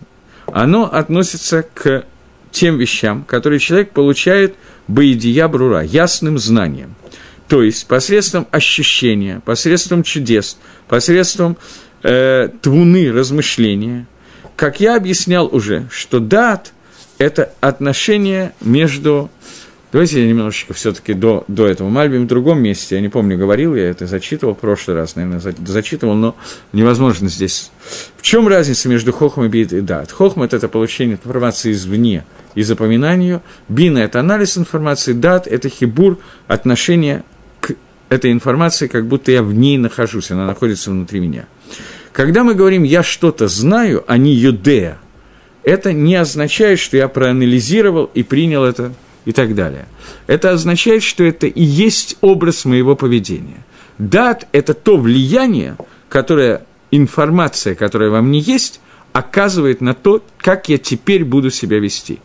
[0.51, 2.05] оно относится к
[2.51, 4.55] тем вещам, которые человек получает
[4.87, 6.95] боедия брура, ясным знанием.
[7.47, 11.57] То есть посредством ощущения, посредством чудес, посредством
[12.03, 14.07] э, твуны, размышления.
[14.55, 16.73] Как я объяснял уже, что дат–
[17.17, 19.29] это отношение между
[19.95, 21.87] Давайте я немножечко все-таки до, до этого.
[21.87, 25.39] Мальбим в другом месте, я не помню, говорил я это, зачитывал в прошлый раз, наверное,
[25.65, 26.35] зачитывал, но
[26.73, 27.71] невозможно здесь.
[28.17, 30.11] В чем разница между хохмой и дат?
[30.11, 33.41] Хохма– это получение информации извне и запоминание ее.
[33.69, 37.23] Бина– это анализ информации, дат– это хибур, отношение
[38.09, 41.45] этой информации, как будто я в ней нахожусь, она находится внутри меня.
[42.11, 44.99] Когда мы говорим «я что-то знаю», а не «юдея»,
[45.63, 48.93] это не означает, что я проанализировал и принял это
[49.25, 49.87] и так далее.
[50.27, 53.65] Это означает, что это и есть образ моего поведения.
[53.97, 55.75] Дат– это то влияние,
[56.07, 58.79] которое информация, которая во мне есть,
[59.11, 62.19] оказывает на то, как я теперь буду себя вести.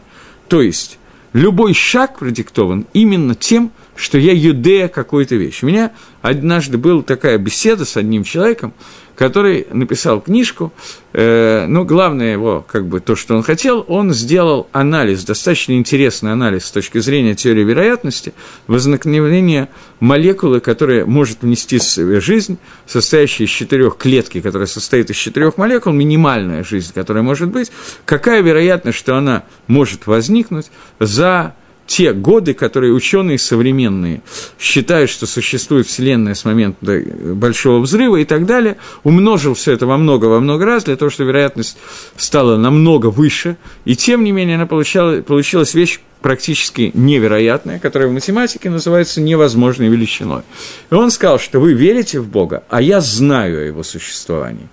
[0.48, 0.98] То есть,
[1.32, 5.64] любой шаг продиктован именно тем, что я юдея какой-то вещи.
[5.64, 8.72] У меня однажды была такая беседа с одним человеком,
[9.14, 10.72] который написал книжку,
[11.12, 16.32] э, ну, главное его, как бы, то, что он хотел, он сделал анализ, достаточно интересный
[16.32, 18.32] анализ с точки зрения теории вероятности,
[18.66, 19.68] возникновения
[20.00, 25.58] молекулы, которая может внести в себе жизнь, состоящая из четырех клетки, которая состоит из четырех
[25.58, 27.70] молекул, минимальная жизнь, которая может быть,
[28.06, 31.54] какая вероятность, что она может возникнуть за
[31.90, 34.22] те годы, которые ученые современные
[34.60, 37.02] считают, что существует Вселенная с момента
[37.34, 41.10] Большого взрыва и так далее, умножил все это во много, во много раз, для того,
[41.10, 41.76] чтобы вероятность
[42.16, 48.12] стала намного выше, и тем не менее она получала, получилась вещь практически невероятная, которая в
[48.12, 50.42] математике называется невозможной величиной.
[50.90, 54.68] И он сказал, что вы верите в Бога, а я знаю о его существовании.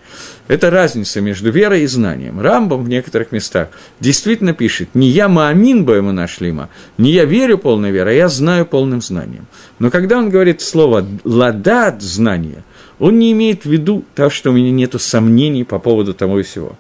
[0.47, 2.39] Это разница между верой и знанием.
[2.39, 7.57] Рамбом в некоторых местах действительно пишет, не я маамин бы ему нашлима, не я верю
[7.57, 9.45] полной верой, а я знаю полным знанием.
[9.79, 12.63] Но когда он говорит слово «ладат»– знание,
[12.99, 16.43] он не имеет в виду того, что у меня нет сомнений по поводу того и
[16.43, 16.77] всего.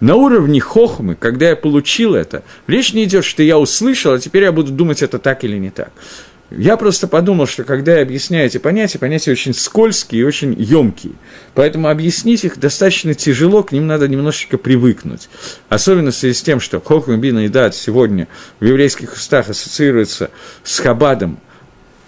[0.00, 4.44] На уровне хохмы, когда я получил это, речь не идет, что я услышал, а теперь
[4.44, 5.92] я буду думать, это так или не так.
[6.50, 11.12] Я просто подумал, что когда я объясняю эти понятия, понятия очень скользкие и очень емкие.
[11.54, 15.28] Поэтому объяснить их достаточно тяжело, к ним надо немножечко привыкнуть.
[15.68, 18.26] Особенно в связи с тем, что Хохма Бина и Дат сегодня
[18.58, 20.30] в еврейских устах ассоциируется
[20.64, 21.38] с Хабадом,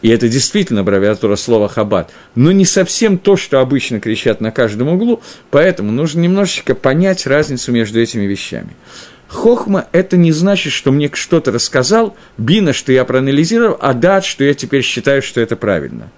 [0.03, 4.89] и это действительно аббревиатура слова «хаббат», но не совсем то, что обычно кричат на каждом
[4.89, 8.71] углу, поэтому нужно немножечко понять разницу между этими вещами.
[9.29, 14.45] Хохма– это не значит, что мне что-то рассказал, бина, что я проанализировал, а дат, что
[14.45, 16.11] я теперь считаю, что это правильно.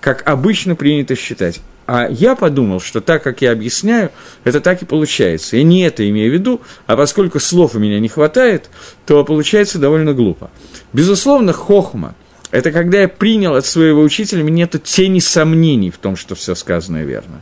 [0.00, 1.60] Как обычно принято считать.
[1.86, 4.12] А я подумал, что так, как я объясняю,
[4.44, 5.56] это так и получается.
[5.56, 8.70] Я не это имею в виду, а поскольку слов у меня не хватает,
[9.04, 10.50] то получается довольно глупо.
[10.92, 12.14] Безусловно, хохма–
[12.50, 16.54] это когда я принял от своего учителя, мне нет тени сомнений в том, что все
[16.54, 17.40] сказанное верно.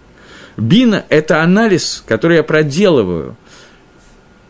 [0.57, 3.37] Бина– это анализ, который я проделываю,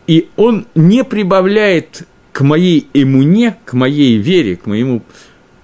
[0.07, 5.03] и он не прибавляет к моей иммуне, к моей вере, к моему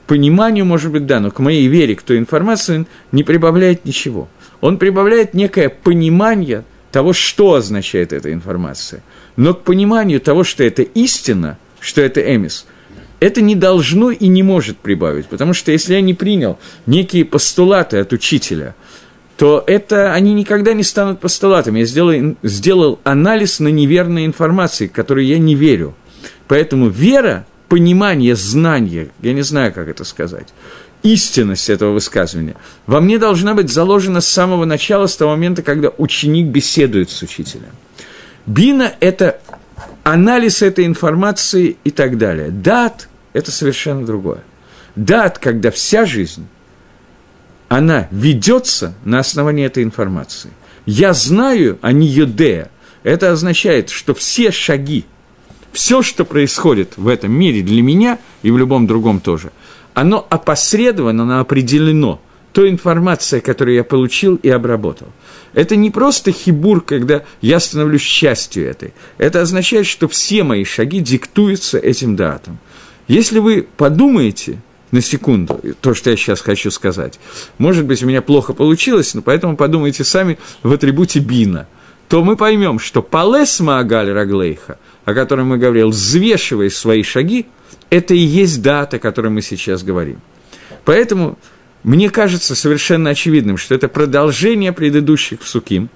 [0.07, 4.29] пониманию, может быть, да, но к моей вере, к той информации не прибавляет ничего.
[4.61, 9.01] Он прибавляет некое понимание того, что означает эта информация.
[9.35, 12.65] Но к пониманию того, что это истина, что это эмис–
[13.19, 17.97] это не должно и не может прибавить, потому что если я не принял некие постулаты
[17.97, 18.75] от учителя,
[19.37, 21.79] то это они никогда не станут постулатами.
[21.79, 25.95] Я сделал, сделал анализ на неверной информации, которой я не верю.
[26.47, 30.47] Поэтому вера, понимание, знание, я не знаю, как это сказать,
[31.03, 32.55] истинность этого высказывания
[32.87, 37.21] во мне должна быть заложена с самого начала, с того момента, когда ученик беседует с
[37.21, 37.71] учителем.
[38.45, 39.39] Бина– это
[40.05, 42.49] анализ этой информации и так далее.
[42.51, 44.43] Дат– это совершенно другое.
[44.95, 46.47] Дат, когда вся жизнь,
[47.69, 50.51] она ведется на основании этой информации.
[50.85, 52.69] Я знаю, а не юдея.
[53.01, 55.05] Это означает, что все шаги,
[55.71, 59.51] все, что происходит в этом мире для меня и в любом другом тоже,
[59.95, 62.21] оно опосредованно, оно определено
[62.53, 65.07] той информацией, которую я получил и обработал–
[65.55, 68.93] это не просто хибур, когда я становлюсь частью этой.
[69.17, 72.59] Это означает, что все мои шаги диктуются этим датам.
[73.07, 74.59] Если вы подумаете
[74.91, 77.19] на секунду, то, что я сейчас хочу сказать,
[77.57, 81.67] может быть, у меня плохо получилось, но поэтому подумайте сами в атрибуте бина,
[82.09, 87.45] то мы поймем, что палес маагаль раглейха, о котором мы говорил, взвешивая свои шаги,
[87.89, 90.19] это и есть дата, о которой мы сейчас говорим.
[90.83, 91.37] Поэтому
[91.85, 95.89] мне кажется совершенно очевидным, что это продолжение предыдущих суким,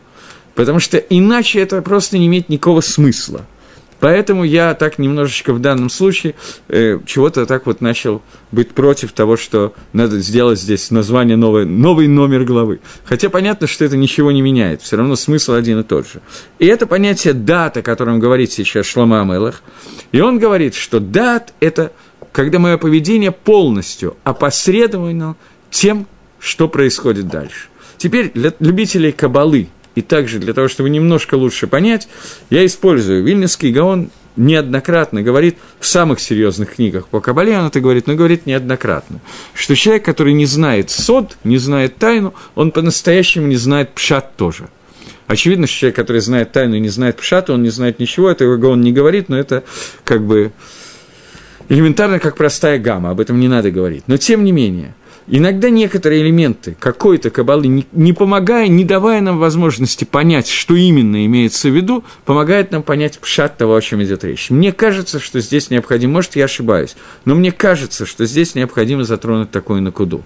[0.54, 3.42] потому что иначе это просто не имеет никакого смысла.
[4.00, 6.36] Поэтому я так немножечко в данном случае
[6.68, 8.22] э, чего-то так вот начал
[8.52, 12.82] быть против того, что надо сделать здесь название новое, новый номер главы.
[13.04, 16.22] Хотя понятно, что это ничего не меняет, все равно смысл один и тот же.
[16.60, 19.64] И это понятие дата, о котором говорит сейчас Шлома Амелах,
[20.12, 21.92] и он говорит, что дат– это
[22.32, 25.36] когда мое поведение полностью опосредовано
[25.70, 26.08] тем,
[26.40, 27.68] что происходит дальше.
[27.98, 32.08] Теперь для любителей кабалы и также для того, чтобы немножко лучше понять,
[32.50, 38.08] я использую Вильнюсский Гаон неоднократно говорит в самых серьезных книгах по Кабале, он это говорит,
[38.08, 39.20] но говорит неоднократно,
[39.54, 44.70] что человек, который не знает сод, не знает тайну, он по-настоящему не знает пшат тоже.
[45.28, 48.66] Очевидно, что человек, который знает тайну и не знает пшат, он не знает ничего, этого
[48.70, 49.64] он не говорит, но это
[50.06, 50.54] как бы
[51.68, 54.06] элементарно, как простая гамма, об этом не надо говорить.
[54.08, 54.96] Но тем не менее–
[55.32, 61.70] Иногда некоторые элементы какой-то кабалы, не, помогая, не давая нам возможности понять, что именно имеется
[61.70, 64.50] в виду, помогает нам понять пшат того, о чем идет речь.
[64.50, 69.52] Мне кажется, что здесь необходимо, может, я ошибаюсь, но мне кажется, что здесь необходимо затронуть
[69.52, 70.24] такую накуду.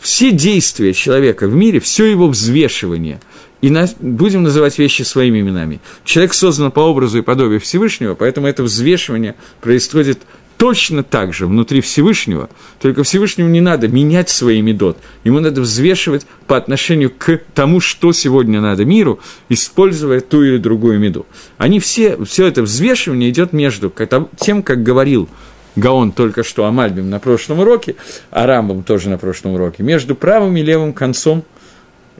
[0.00, 3.20] Все действия человека в мире, все его взвешивание,
[3.60, 5.80] и на, будем называть вещи своими именами.
[6.04, 10.20] Человек создан по образу и подобию Всевышнего, поэтому это взвешивание происходит
[10.58, 12.50] точно так же внутри Всевышнего,
[12.80, 18.12] только Всевышнему не надо менять свои медот, ему надо взвешивать по отношению к тому, что
[18.12, 21.26] сегодня надо миру, используя ту или другую меду.
[21.56, 23.92] Они все, все это взвешивание идет между
[24.38, 25.28] тем, как говорил
[25.76, 27.94] Гаон только что о Мальбим на прошлом уроке,
[28.30, 31.44] а Рамбом тоже на прошлом уроке, между правым и левым концом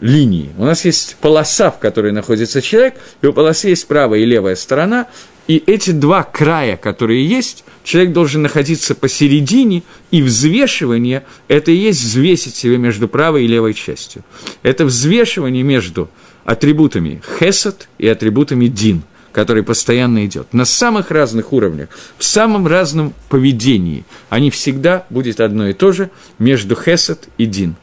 [0.00, 0.50] линии.
[0.58, 4.54] У нас есть полоса, в которой находится человек, и у полосы есть правая и левая
[4.54, 5.08] сторона,
[5.48, 12.04] и эти два края, которые есть, человек должен находиться посередине, и взвешивание– это и есть
[12.04, 14.24] взвесить себя между правой и левой частью.
[14.62, 16.10] Это взвешивание между
[16.44, 20.52] атрибутами хесад и атрибутами дин, который постоянно идет.
[20.52, 21.88] На самых разных уровнях,
[22.18, 24.04] в самом разном поведении.
[24.28, 27.74] Они всегда будет одно и то же между хесад и дин.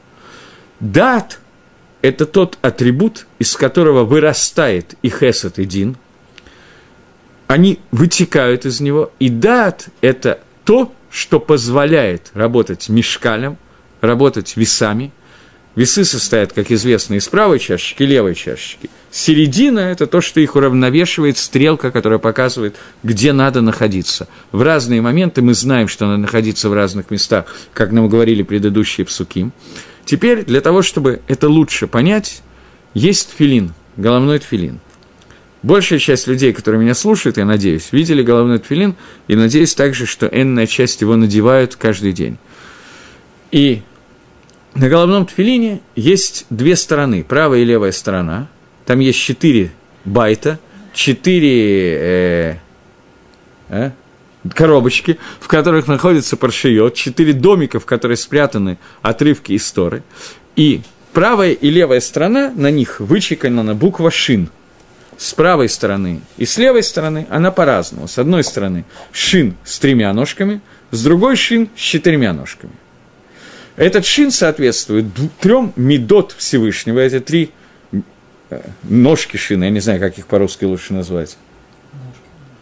[0.79, 1.39] Дат–
[2.03, 5.97] это тот атрибут, из которого вырастает и хесад, и дин–
[7.47, 13.57] они вытекают из него, и дат– это то, что позволяет работать мешкалем,
[14.01, 15.11] работать весами.
[15.75, 18.89] Весы состоят, как известно, из правой чашечки и левой чашечки.
[19.11, 24.27] Середина– это то, что их уравновешивает стрелка, которая показывает, где надо находиться.
[24.51, 29.05] В разные моменты мы знаем, что надо находиться в разных местах, как нам говорили предыдущие
[29.05, 29.51] псуки.
[30.05, 32.41] Теперь, для того, чтобы это лучше понять,
[32.93, 34.79] есть филин, головной тфилин.
[35.65, 38.93] Большая часть людей, которые меня слушают, я надеюсь, видели головной тфилин,
[39.27, 42.37] и надеюсь также, что энная часть его надевают каждый день.
[43.49, 43.81] И
[44.75, 48.47] на головном тфилине есть две стороны, правая и левая сторона.
[48.85, 49.71] Там есть четыре
[50.03, 50.59] байта,
[50.93, 52.55] четыре э,
[53.69, 53.91] э,
[54.53, 60.03] коробочки, в которых находится паршиот, четыре домика, в которых спрятаны отрывки истории.
[60.55, 64.51] И правая и левая сторона, на них вычекана буква «шин»,
[65.17, 68.07] с правой стороны и с левой стороны она по-разному.
[68.07, 70.61] С одной стороны шин с тремя ножками,
[70.91, 72.73] с другой шин с четырьмя ножками.
[73.75, 75.05] Этот шин соответствует
[75.41, 77.51] трем медот Всевышнего, эти три
[78.49, 81.37] э, ножки шины, я не знаю, как их по-русски лучше назвать.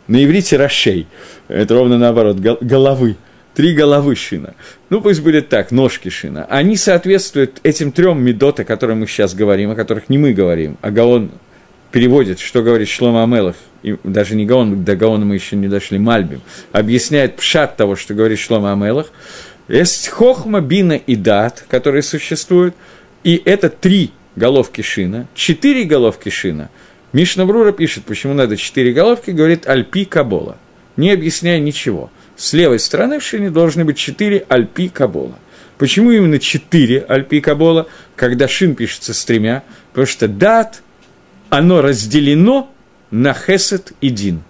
[0.08, 1.08] На иврите рашей,
[1.48, 3.16] это ровно наоборот, головы,
[3.54, 4.56] три головы шина.
[4.90, 6.46] Ну, пусть будет так, ножки шина.
[6.46, 10.78] Они соответствуют этим трем медот, о которых мы сейчас говорим, о которых не мы говорим,
[10.82, 11.32] а Гаон
[11.94, 16.00] переводит, что говорит Шлома Амелах, и даже не Гаон, до Гаона мы еще не дошли,
[16.00, 16.42] Мальбим,
[16.72, 19.12] объясняет пшат того, что говорит Шлома Амелах,
[19.68, 22.74] есть хохма, бина и дат, которые существуют,
[23.24, 26.72] и это три головки шина, четыре головки шина.
[27.14, 30.58] Мишна Брура пишет, почему надо четыре головки, говорит Альпи Кабола,
[30.98, 32.10] не объясняя ничего.
[32.36, 35.38] С левой стороны в шине должны быть четыре Альпи Кабола.
[35.78, 39.62] Почему именно четыре Альпи Кабола, когда шин пишется с тремя?
[39.92, 40.82] Потому что дат–
[41.54, 42.74] оно разделено
[43.12, 44.42] на хесед и дин.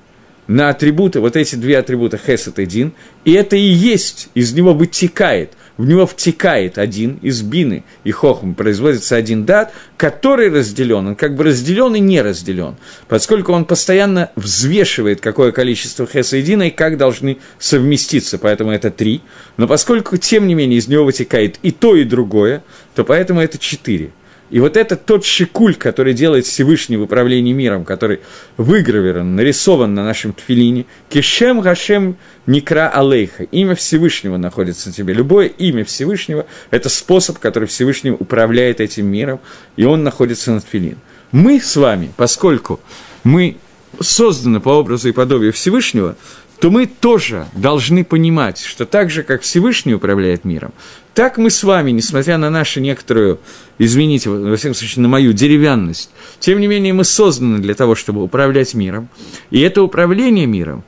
[0.47, 2.93] На атрибуты, вот эти две атрибута хесед и дин,
[3.26, 8.54] и это и есть, из него вытекает, в него втекает один из бины и хохм,
[8.54, 12.78] производится один дат, который разделен, он как бы разделен и не разделен,
[13.10, 18.91] поскольку он постоянно взвешивает, какое количество хеса и дина и как должны совместиться, поэтому это
[18.91, 19.22] три,
[19.58, 22.64] но поскольку, тем не менее, из него вытекает и то, и другое,
[22.95, 24.12] то поэтому это четыре–
[24.54, 28.20] и вот это тот шикуль, который делает Всевышний в управлении миром, который
[28.58, 35.16] выгравирован, нарисован на нашем тфилине, Кишем Гашем Никра Алейха, имя Всевышнего находится на тебе.
[35.16, 39.39] Любое имя Всевышнего– это способ, который Всевышний управляет этим миром,
[39.76, 40.99] и он находится на тфилин.
[41.32, 42.80] Мы с вами, поскольку
[43.24, 43.58] мы
[43.99, 46.16] созданы по образу и подобию Всевышнего,
[46.60, 50.74] то мы тоже должны понимать, что так же, как Всевышний управляет миром,
[51.14, 53.39] так мы с вами, несмотря на нашу некоторую,
[53.78, 56.09] извините, во всяком случае, на мою деревянность,
[56.39, 59.09] тем не менее мы созданы для того, чтобы управлять миром.
[59.51, 60.84] И это управление миром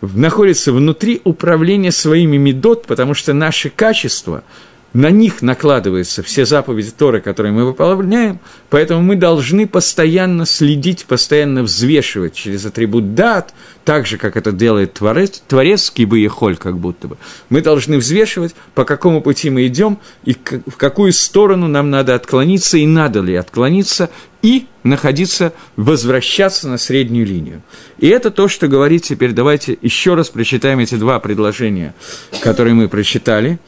[0.00, 4.44] находится внутри управления своими медот, потому что наши качества–
[4.92, 11.62] на них накладываются все заповеди Торы, которые мы выполняем, поэтому мы должны постоянно следить, постоянно
[11.62, 13.52] взвешивать через атрибут дат,
[13.84, 16.28] так же, как это делает Творец, Творец Кибы
[16.58, 17.16] как будто бы.
[17.48, 22.78] Мы должны взвешивать, по какому пути мы идем, и в какую сторону нам надо отклониться,
[22.78, 24.10] и надо ли отклониться,
[24.40, 27.62] и находиться, возвращаться на среднюю линию.
[27.98, 31.94] И это то, что говорит теперь, давайте еще раз прочитаем эти два предложения,
[32.40, 33.58] которые мы прочитали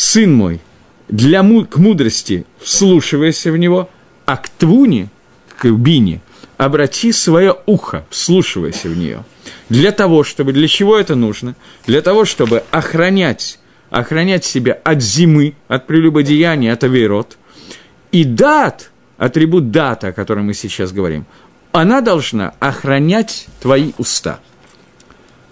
[0.00, 0.60] сын мой,
[1.08, 3.90] для, к мудрости вслушивайся в него,
[4.24, 5.08] а к твуне,
[5.58, 6.20] к бине,
[6.56, 9.24] обрати свое ухо, вслушивайся в нее.
[9.68, 11.54] Для того, чтобы, для чего это нужно?
[11.86, 13.58] Для того, чтобы охранять,
[13.90, 17.36] охранять себя от зимы, от прелюбодеяния, от авейрот.
[18.12, 21.26] И дат, атрибут дата, о котором мы сейчас говорим,
[21.72, 24.40] она должна охранять твои уста.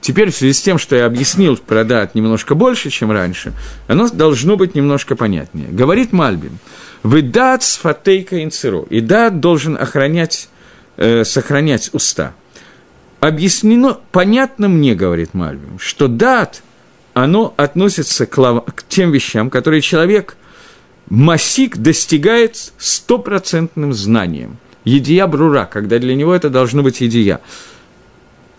[0.09, 3.53] Теперь в связи с тем, что я объяснил про дат немножко больше, чем раньше,
[3.89, 5.69] оно должно быть немножко понятнее.
[5.69, 6.57] Говорит Мальбин,
[7.03, 8.87] «Вы дат с фатейка инцеру».
[8.89, 10.49] И дат должен охранять,
[10.97, 12.33] э, сохранять уста.
[13.21, 16.63] Объяснено, понятно мне, говорит Мальбин, что дат,
[17.13, 18.65] оно относится к, лав...
[18.65, 20.39] к тем вещам, которые человек,
[21.11, 27.41] масик, достигает стопроцентным знанием– едия брура, когда для него это должно быть едия.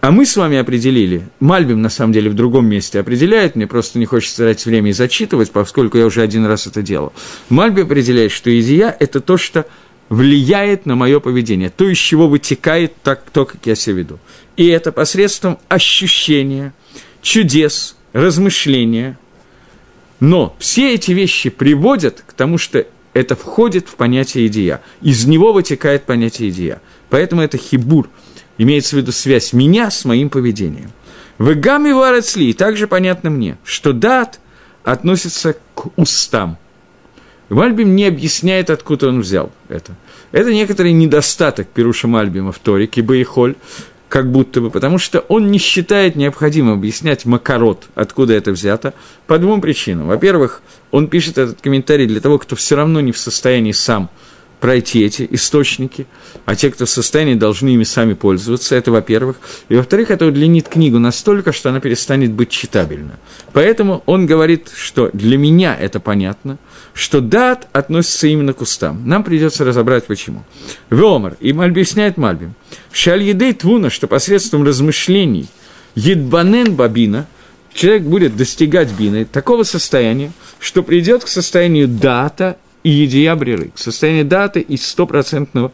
[0.01, 3.99] А мы с вами определили, Мальбим на самом деле в другом месте определяет, мне просто
[3.99, 7.11] не хочется тратить время и зачитывать, поскольку я уже один раз это делал.
[7.49, 9.65] Мальбим определяет, что идея– это то, что
[10.07, 14.19] влияет на мое поведение, то, из чего вытекает так, то, как я себя веду.
[14.55, 16.73] И это посредством ощущения,
[17.21, 19.19] чудес, размышления.
[20.21, 24.81] Но все эти вещи приводят к тому, что это входит в понятие идея.
[25.01, 26.81] Из него вытекает понятие идея.
[27.09, 28.09] Поэтому это хибур,
[28.59, 30.91] имеется в виду связь меня с моим поведением.
[31.39, 34.39] В гамме варацли также понятно мне, что дат
[34.83, 36.57] относится к устам.
[37.47, 39.95] Мальбим не объясняет, откуда он взял это.
[40.31, 43.55] Это некоторый недостаток Перуша Мальбима в Торе, кибо и холь,
[44.09, 48.93] как будто бы, потому что он не считает необходимым объяснять макарот, откуда это взято,
[49.25, 50.07] по двум причинам.
[50.07, 54.09] Во-первых, он пишет этот комментарий для того, кто все равно не в состоянии сам
[54.59, 56.05] пройти эти источники,
[56.45, 59.37] а те, кто в состоянии, должны ими сами пользоваться, это во-первых.
[59.69, 63.19] И во-вторых, это удлинит книгу настолько, что она перестанет быть читабельна.
[63.53, 66.57] Поэтому он говорит, что для меня это понятно,
[66.93, 69.07] что дат относится именно к устам.
[69.07, 70.43] Нам придется разобрать, почему.
[70.89, 72.53] Веомар, им объясняет Мальбим,
[72.91, 75.47] шаль едей твуна, что посредством размышлений
[75.95, 77.27] едбанен бабина,
[77.73, 82.57] человек будет достигать бины такого состояния, что придет к состоянию дата
[82.89, 85.71] и едия бреры, к состоянию даты и стопроцентного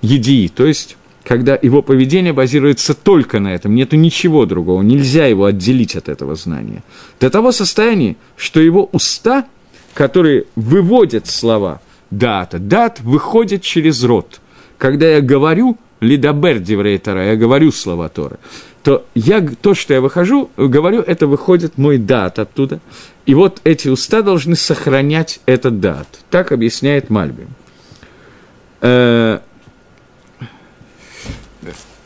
[0.00, 5.44] едии, то есть когда его поведение базируется только на этом, нету ничего другого, нельзя его
[5.44, 6.82] отделить от этого знания.
[7.20, 9.46] До того состояния, что его уста,
[9.92, 11.80] которые выводят слова
[12.10, 14.40] дата, дат выходит через рот.
[14.78, 18.38] Когда я говорю лидабер деврейтера, я говорю слова Торы,
[18.82, 22.80] то я, то, что я выхожу, говорю, это выходит мой дат оттуда.
[23.24, 26.06] И вот эти уста должны сохранять этот дат.
[26.30, 27.48] Так объясняет Мальбим.
[28.80, 29.40] Э,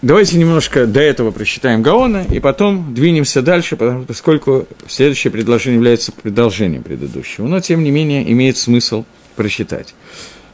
[0.00, 6.82] давайте немножко до этого прочитаем Гаона, и потом двинемся дальше, поскольку следующее предложение является продолжением
[6.82, 7.46] предыдущего.
[7.46, 9.04] Но, тем не менее, имеет смысл
[9.36, 9.94] прочитать.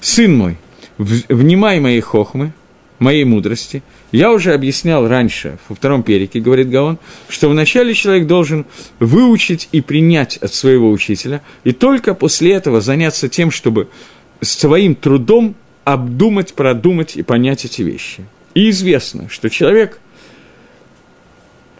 [0.00, 0.58] «Сын мой,
[0.98, 2.52] внимай моей хохмы,
[2.98, 3.82] моей мудрости.
[4.12, 8.66] Я уже объяснял раньше, во втором перике, говорит Гаон, что вначале человек должен
[8.98, 13.88] выучить и принять от своего учителя, и только после этого заняться тем, чтобы
[14.40, 18.24] своим трудом обдумать, продумать и понять эти вещи.
[18.54, 20.00] И известно, что человек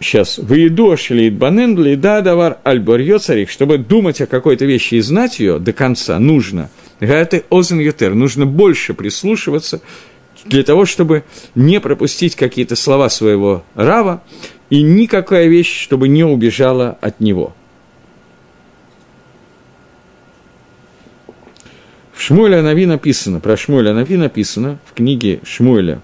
[0.00, 5.40] сейчас выеду ашелит банендли да давар альборьё царих, чтобы думать о какой-то вещи и знать
[5.40, 6.70] ее до конца, нужно.
[7.00, 9.80] Это озен ютер, нужно больше прислушиваться
[10.48, 11.24] для того, чтобы
[11.54, 14.22] не пропустить какие-то слова своего Рава,
[14.70, 17.54] и никакая вещь, чтобы не убежала от него.
[22.12, 26.00] В Шмуэля Нави написано, про Шмуэля Нави написано, в книге Шмуэля,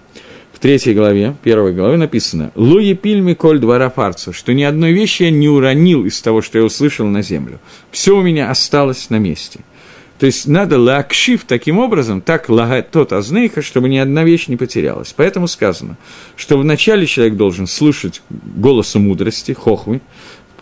[0.53, 5.23] в третьей главе, первой главе написано, «Луи пильми коль двора фарца», что ни одной вещи
[5.23, 7.59] я не уронил из того, что я услышал на землю.
[7.91, 9.61] Все у меня осталось на месте–
[10.19, 14.55] то есть надо лакшив таким образом, так лагать тот азнейха, чтобы ни одна вещь не
[14.55, 15.13] потерялась.
[15.15, 15.97] Поэтому сказано,
[16.35, 20.01] что вначале человек должен слышать голоса мудрости, хохмы,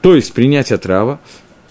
[0.01, 1.19] то есть принять отрава,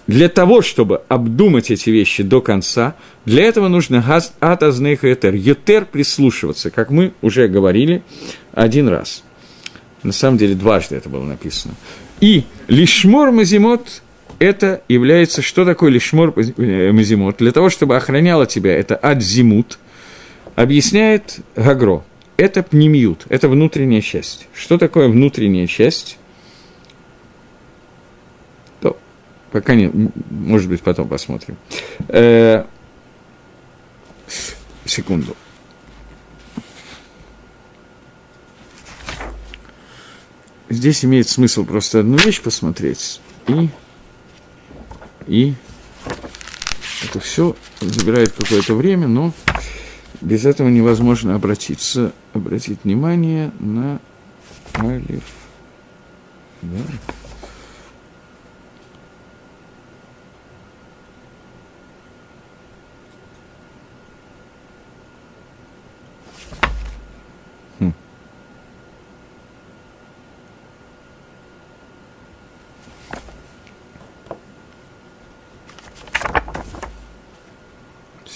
[0.07, 4.05] для того, чтобы обдумать эти вещи до конца, для этого нужно
[4.41, 8.03] ат азнейха этер, ютер прислушиваться, как мы уже говорили
[8.53, 9.23] один раз.
[10.03, 11.75] На самом деле дважды это было написано.
[12.21, 14.03] И лишмор мазимот
[14.41, 17.37] это является, что такое лишмор э, мазимот?
[17.37, 19.79] Для того, чтобы охраняло тебя, это адзимут,
[20.57, 22.03] объясняет Гагро.
[22.39, 24.49] Это пнемиют, это внутренняя часть.
[24.55, 26.17] Что такое внутренняя часть?
[28.81, 28.97] То,
[29.53, 29.93] пока не,
[30.31, 31.59] может быть, потом посмотрим.
[32.09, 32.65] Э,
[34.87, 35.37] секунду.
[40.71, 43.69] Здесь имеет смысл просто одну вещь посмотреть и
[45.31, 45.55] и
[47.05, 49.33] Это все забирает какое-то время, но
[50.21, 54.01] без этого невозможно обратиться, обратить внимание на
[54.77, 55.23] алиф.
[56.63, 56.79] Да.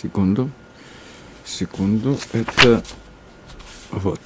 [0.04, 0.50] Секунду,
[1.46, 2.84] секунду, это
[3.90, 4.20] вот.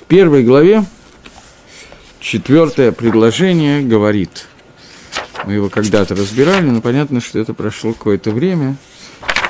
[0.00, 0.84] В первой главе
[2.20, 4.46] четвертое предложение говорит,
[5.46, 8.76] мы его когда-то разбирали, но понятно, что это прошло какое-то время,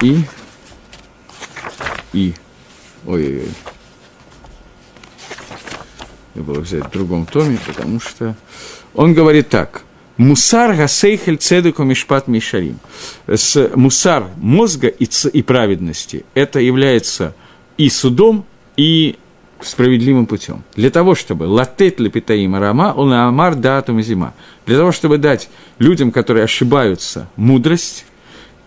[0.01, 0.22] и,
[2.12, 2.34] и,
[3.05, 3.51] ой-ой-ой,
[6.36, 8.36] я было взять в другом томе, потому что
[8.95, 9.82] он говорит так–
[10.16, 12.78] Мусар гасейхель цедеку мишпат мишарим.
[13.26, 17.34] С мусар мозга и, ц, и праведности это является
[17.78, 18.44] и судом,
[18.76, 19.16] и
[19.60, 20.64] справедливым путем.
[20.74, 24.34] Для того, чтобы латет лепитаим арама, он амар датум зима.
[24.66, 25.48] Для того, чтобы дать
[25.78, 28.04] людям, которые ошибаются, мудрость,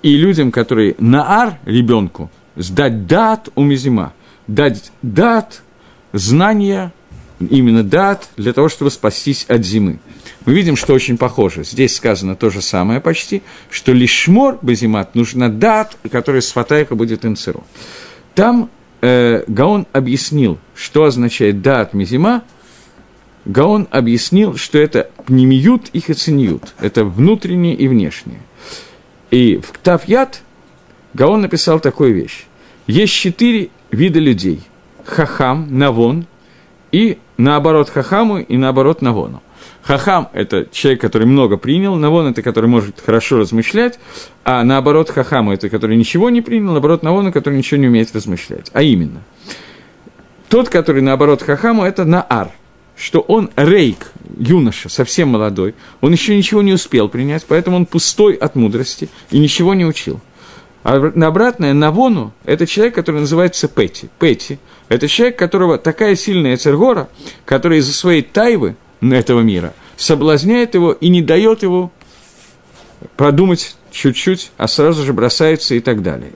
[0.02, 4.14] и людям, которые наар ребенку, сдать дат умизима,
[4.48, 5.62] дать дат,
[6.14, 6.94] знания,
[7.40, 10.00] именно дат, для того, чтобы спастись от зимы
[10.46, 11.64] мы видим, что очень похоже.
[11.64, 16.54] Здесь сказано то же самое почти, что лишмор базимат нужно дат, который с
[16.92, 17.64] будет инцеру.
[18.34, 18.70] Там
[19.02, 22.44] э, Гаон объяснил, что означает дат мизима.
[23.46, 26.74] Гаон объяснил, что это пнемиют и хациньют.
[26.80, 28.42] Это внутреннее и внешнее.
[29.32, 30.42] И в Ктафьят
[31.14, 32.46] Гаон написал такую вещь.
[32.88, 34.62] Есть четыре вида людей.
[35.06, 36.26] Хахам, Навон
[36.92, 39.42] и наоборот Хахаму и наоборот Навону.
[39.86, 44.00] Хахам– это человек, который много принял, Навон– это который может хорошо размышлять,
[44.44, 48.72] а наоборот Хахаму– это который ничего не принял, наоборот Навону, который ничего не умеет размышлять.
[48.74, 49.22] А именно,
[50.50, 52.50] тот, который наоборот Хахаму– это Наар,
[52.98, 58.34] что он рейк, юноша, совсем молодой, он еще ничего не успел принять, поэтому он пустой
[58.34, 60.20] от мудрости и ничего не учил.
[60.82, 64.10] А на обратное, Навону– это человек, который называется Пети.
[64.18, 64.58] Пети–
[64.90, 67.08] это человек, которого такая сильная цергора,
[67.46, 68.78] который из-за своей тайвы–
[69.14, 71.92] этого мира, соблазняет его и не дает его
[73.16, 76.34] продумать чуть-чуть, а сразу же бросается и так далее.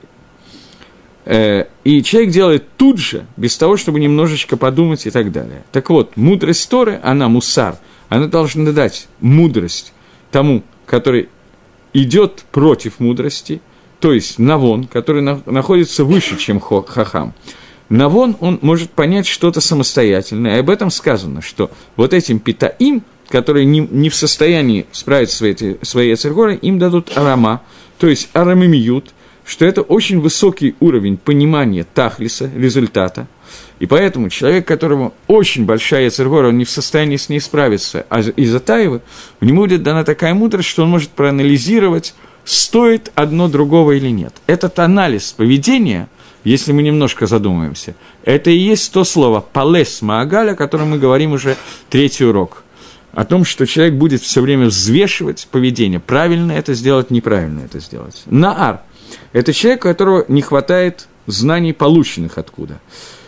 [1.25, 5.63] Э, и человек делает тут же, без того, чтобы немножечко подумать и так далее.
[5.71, 9.93] Так вот, мудрость Торы, она мусар, она должна дать мудрость
[10.31, 11.29] тому, который
[11.93, 13.61] идет против мудрости,
[13.99, 17.33] то есть Навон, который находится выше, чем Хахам.
[17.89, 20.57] Навон, он может понять что-то самостоятельное.
[20.57, 25.79] И об этом сказано, что вот этим питаим, которые не, не в состоянии справиться своей,
[25.81, 27.63] своей эцергорой, им дадут арама,
[27.97, 29.13] то есть арамимиют,
[29.43, 33.27] что это очень высокий уровень понимания тахлиса, результата.
[33.79, 38.19] И поэтому человек, которому очень большая эцергора, он не в состоянии с ней справиться, а
[38.19, 39.01] из-за Таева,
[39.41, 42.13] у него будет дана такая мудрость, что он может проанализировать,
[42.45, 44.35] стоит одно другого или нет.
[44.45, 46.07] Этот анализ поведения–
[46.49, 47.93] если мы немножко задумаемся,
[48.23, 51.55] это и есть то слово «палес маагаль», о котором мы говорим уже
[51.91, 52.63] третий урок.
[53.13, 58.23] О том, что человек будет все время взвешивать поведение, правильно это сделать, неправильно это сделать.
[58.25, 58.81] Наар–
[59.31, 62.79] это человек, у которого не хватает знаний, полученных откуда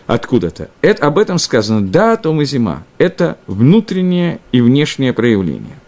[0.08, 0.70] откуда-то.
[0.82, 2.84] Это, об этом сказано «да, том и зима».
[2.98, 5.80] Это внутреннее и внешнее проявление.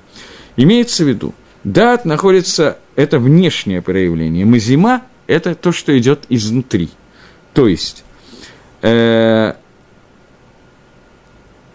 [0.56, 6.90] Имеется в виду, дат находится, это внешнее проявление, мазима– это то, что идет изнутри–
[7.54, 8.04] то есть,
[8.82, 9.54] э,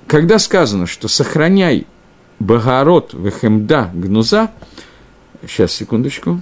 [0.06, 1.86] когда сказано, что сохраняй
[2.38, 4.50] Багарот Вехемда Гнуза,
[5.42, 6.40] сейчас, секундочку,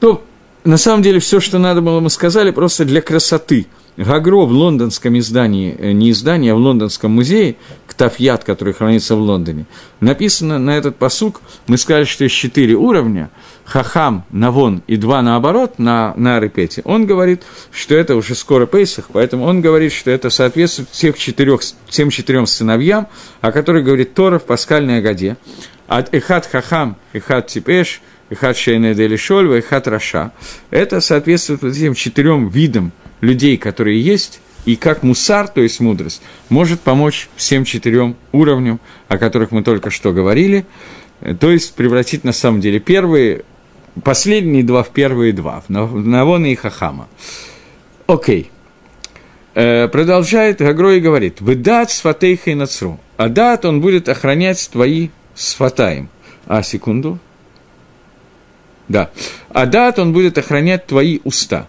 [0.00, 0.22] Ну,
[0.64, 5.18] на самом деле, все, что надо было, мы сказали, просто для красоты– Гагро в лондонском
[5.18, 7.56] издании, э, не издании, а в лондонском музее,
[7.86, 9.66] Ктафьят, который хранится в Лондоне,
[10.00, 13.30] написано на этот посук, мы сказали, что есть четыре уровня,
[13.64, 17.42] Хахам, Навон и два наоборот, на, на Арепете, он говорит,
[17.72, 22.46] что это уже скоро Пейсах, поэтому он говорит, что это соответствует всех четырех, всем четырем
[22.46, 23.08] сыновьям,
[23.42, 25.36] о которых говорит Тора в пасхальной Агаде.
[25.88, 28.00] От Эхат Хахам, Эхат Типеш,
[28.30, 30.32] Эхат Шейне Дели Шольва, Эхат Раша.
[30.70, 36.22] Это соответствует вот этим четырем видам людей, которые есть, и как мусар, то есть мудрость,
[36.48, 40.64] может помочь всем четырем уровням, о которых мы только что говорили,
[41.38, 43.44] то есть превратить на самом деле первые,
[44.02, 47.08] последние два в первые два, в Навона и Хахама.
[48.06, 48.50] Окей.
[49.54, 53.00] Э, продолжает Гагро и говорит, «Вы дат сватейха и нацру».
[53.16, 56.08] А дат он будет охранять твои сватаем.
[56.46, 57.18] А, секунду.
[58.90, 59.10] Да.
[59.50, 61.68] А дат он будет охранять твои уста.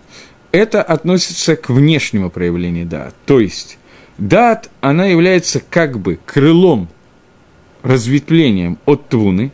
[0.51, 3.13] Это относится к внешнему проявлению дат.
[3.27, 3.77] То есть,
[4.17, 6.89] дат, она является как бы крылом,
[7.83, 9.51] разветвлением от твуны,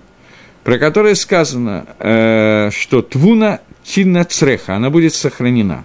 [0.63, 5.83] про которое сказано, э, что твуна тинна цреха, она будет сохранена.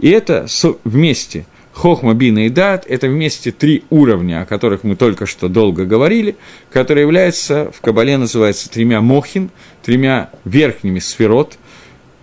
[0.00, 0.46] И это
[0.82, 1.46] вместе–
[1.80, 6.36] Хохма, Бина и Дат– это вместе три уровня, о которых мы только что долго говорили,
[6.70, 9.48] которые являются, в Кабале называются тремя мохин,
[9.82, 11.56] тремя верхними сферот,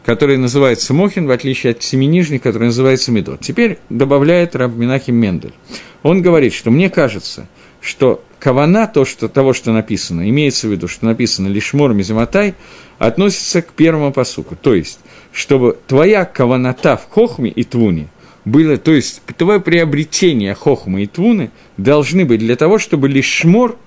[0.06, 3.40] которые называются мохин, в отличие от семи нижних, которые называются медот.
[3.40, 5.56] Теперь добавляет Раб Минахим Мендель.
[6.04, 7.48] Он говорит, что мне кажется,
[7.82, 12.54] что кавана, то, что, того, что написано, имеется в виду, что написано лишмор мизиматай,
[13.00, 14.56] относится к первому посуку.
[14.56, 15.00] То есть,
[15.32, 18.10] чтобы твоя каваната в хохме и твуне–
[18.48, 23.78] было, то есть твое приобретение хохмы и твуны должны быть для того, чтобы лишь шмор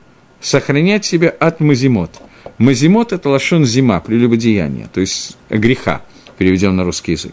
[0.41, 2.11] сохранять себя от мазимот.
[2.59, 6.03] Мазимот– это лошон зима, прелюбодеяние, то есть греха,
[6.37, 7.33] переведем на русский язык.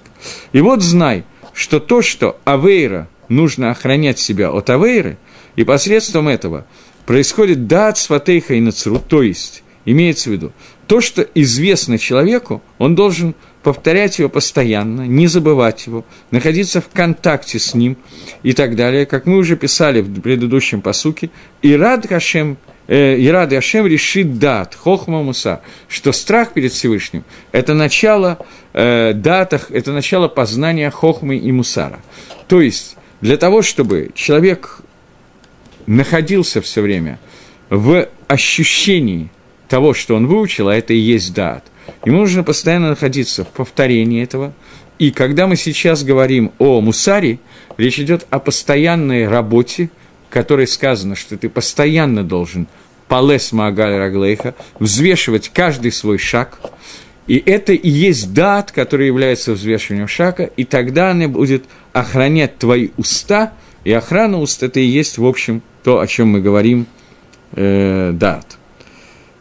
[0.53, 5.17] И вот знай, что то, что авейра нужно охранять себя от авейры,
[5.57, 6.65] и посредством этого
[7.05, 10.53] происходит дат сватейха и нацру, то есть, имеется в виду,
[10.87, 13.35] то, что известно человеку, он должен
[13.67, 17.97] повторять его постоянно, не забывать его, находиться в контакте с ним
[18.41, 22.55] и так далее, как мы уже писали в предыдущем посуке, и рад Хашем,
[22.87, 25.59] э, и рад Хашем решит дат, хохма муса,
[25.89, 28.39] что страх перед Всевышним– это начало
[28.71, 31.99] э, датах, это начало познания хохмы и мусара.
[32.47, 34.79] То есть, для того, чтобы человек
[35.87, 37.19] находился все время
[37.69, 39.29] в ощущении
[39.67, 41.65] того, что он выучил, а это и есть дат–
[42.05, 44.53] Ему нужно постоянно находиться в повторении этого.
[44.99, 47.39] И когда мы сейчас говорим о мусаре,
[47.77, 49.89] речь идет о постоянной работе,
[50.29, 52.67] в которой сказано, что ты постоянно должен
[53.07, 56.59] палес маагаль раглейха, взвешивать каждый свой шаг.
[57.27, 62.89] И это и есть дат, который является взвешиванием шага, и тогда она будет охранять твои
[62.97, 66.85] уста, и охрана уст– это и есть, в общем, то, о чем мы говорим,
[67.53, 68.57] э, дат.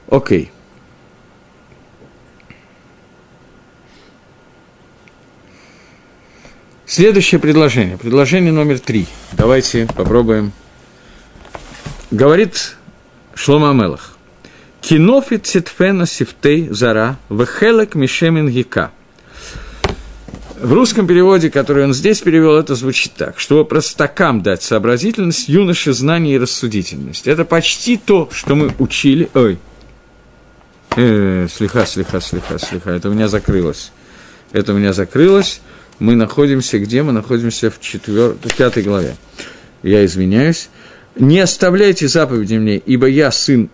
[0.09, 0.43] Окей.
[0.45, 0.56] Okay.
[6.89, 9.09] Следующее предложение, предложение номер три.
[9.33, 10.53] Давайте попробуем.
[12.13, 12.77] Говорит
[13.35, 14.17] Шлома Мелах.
[14.83, 18.93] Кинофит ситфена сифтей зара вехелек мишемин гика.
[20.61, 25.93] В русском переводе, который он здесь перевел, это звучит так, чтобы простакам дать сообразительность, юноше
[25.93, 27.27] знание и рассудительность.
[27.27, 29.29] Это почти то, что мы учили.
[29.35, 29.59] Ой,
[30.95, 33.91] э, слегка, слегка, слегка, слегка, это у меня закрылось.
[34.53, 35.61] Это у меня закрылось
[35.99, 37.03] мы находимся где?
[37.03, 38.37] Мы находимся в, четвер...
[38.43, 39.17] в пятой главе.
[39.83, 40.69] Я извиняюсь.
[41.19, 43.71] «Не оставляйте заповеди мне, ибо я сын...»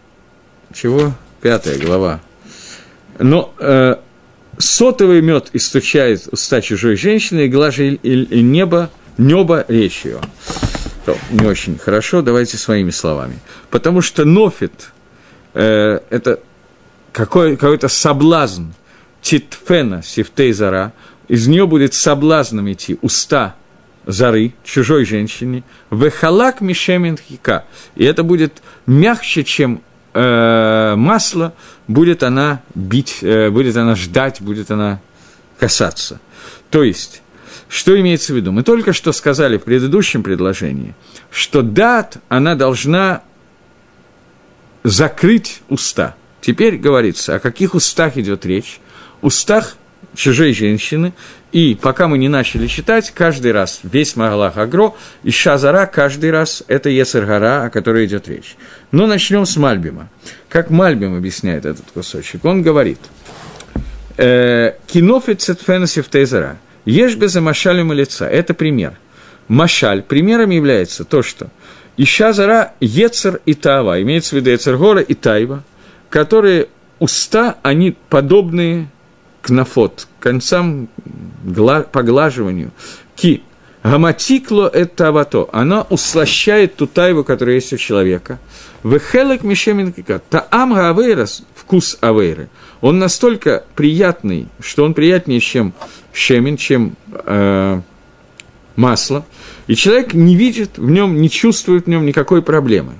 [0.73, 1.13] Чего?
[1.41, 2.21] Пятая глава.
[3.19, 3.97] Но э,
[4.59, 10.21] сотовый мед истучает уста чужой женщины, и глажи и небо, небо речью.
[11.05, 13.41] То, не очень хорошо, давайте своими словами.
[13.71, 14.93] Потому что нофит
[15.55, 16.39] э,– это
[17.13, 18.67] какой, какой-то соблазн
[19.21, 20.93] титфена сифтейзара–
[21.33, 23.55] из нее будет соблазном идти уста
[24.05, 27.65] зары, чужой женщине, вехалак мишемин хика.
[27.95, 29.81] И это будет мягче, чем
[30.13, 31.55] э, масло,
[31.89, 35.01] будет она бить, э, будет она ждать, будет она
[35.59, 36.21] касаться.
[36.69, 37.23] То есть,
[37.67, 38.53] что имеется в виду?
[38.53, 40.95] Мы только что сказали в предыдущем предложении,
[41.31, 43.23] что дат, она должна
[44.83, 46.15] закрыть уста.
[46.43, 48.81] Теперь говорится, о каких устах идет речь?
[49.23, 49.77] Устах
[50.15, 51.13] чужой женщины,
[51.53, 56.63] и пока мы не начали читать, каждый раз весь Магалах Агро и Шазара каждый раз
[56.69, 58.57] это Ецергара, о которой идет речь.
[58.91, 60.09] Но начнем с Мальбима.
[60.49, 62.45] Как Мальбим объясняет этот кусочек?
[62.45, 62.99] Он говорит,
[64.17, 68.29] «Э, «Кинофит цетфенесив тейзера, ешь без машалем лица».
[68.29, 68.95] Это пример.
[69.49, 71.49] Машаль, примером является то, что
[71.97, 75.63] Ища зара Ецер и Тава, имеется в виду Ецергора и Тайва,
[76.09, 78.89] которые уста, они подобные
[79.43, 80.89] кнафот, концам
[81.45, 82.71] гла- поглаживанию,
[83.15, 83.43] ки,
[83.83, 88.39] гаматикло это авато, она услощает ту тайву, которая есть у человека.
[88.85, 89.93] Вехелек мишемин
[90.31, 92.49] таам авейрас, вкус авейры,
[92.81, 95.73] он настолько приятный, что он приятнее, чем
[96.13, 97.81] шемин, чем э,
[98.77, 99.25] масло,
[99.67, 102.95] и человек не видит в нем, не чувствует в нем никакой проблемы.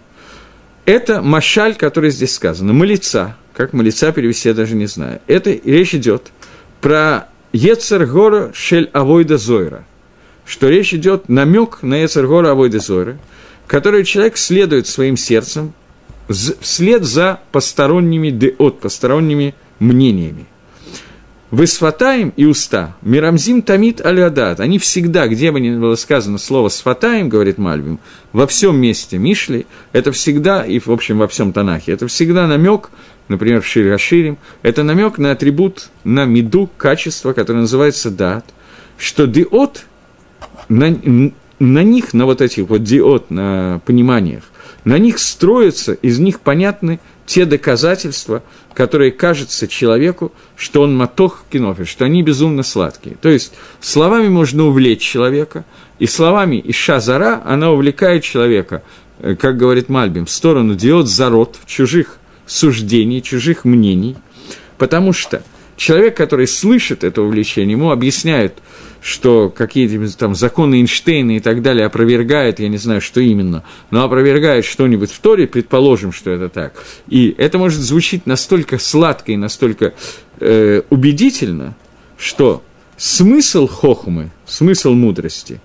[0.85, 5.21] Это машаль, который здесь сказано, малица, как малица перевести, я даже не знаю.
[5.27, 6.33] Это речь идет
[6.81, 9.85] про Ецер Гора Шель Авойда Зойра,
[10.45, 13.19] что речь идет намек на Эцергора Авойдезора,
[13.67, 15.73] который человек следует своим сердцем
[16.29, 20.47] вслед за посторонними деот, посторонними мнениями.
[21.53, 27.29] Высфатаем и уста, мирамзим тамит алядат, они всегда, где бы ни было сказано слово сфатаем,
[27.29, 27.99] говорит Мальбим,
[28.33, 32.89] во всем месте Мишли, это всегда, и в общем во всем Танахе, это всегда намек,
[33.29, 38.47] например, в Шираширим, это намек на атрибут, на меду, качество, которое называется дат,
[38.97, 39.85] что диот,
[40.71, 40.99] на,
[41.59, 44.45] на них, на вот этих вот диот, на пониманиях,
[44.85, 48.43] на них строятся, из них понятны те доказательства,
[48.75, 53.17] которые кажется человеку, что он матох кинофи, что они безумно сладкие.
[53.21, 55.65] То есть словами можно увлечь человека,
[55.99, 58.83] и словами Иша Зара она увлекает человека,
[59.19, 64.17] э, как говорит Мальбим, в сторону диод зарод, чужих суждений, чужих мнений,
[64.79, 65.43] потому что
[65.77, 68.55] человек, который слышит это увлечение, ему объясняют–
[69.03, 74.05] что какие-то там законы Эйнштейна и так далее опровергает, я не знаю, что именно, но
[74.05, 76.75] опровергает что-нибудь в Торе, предположим, что это так.
[77.09, 79.95] И это может звучить настолько сладко и настолько
[80.39, 81.75] э, убедительно,
[82.17, 82.63] что
[82.97, 85.61] смысл хохмы, смысл мудрости,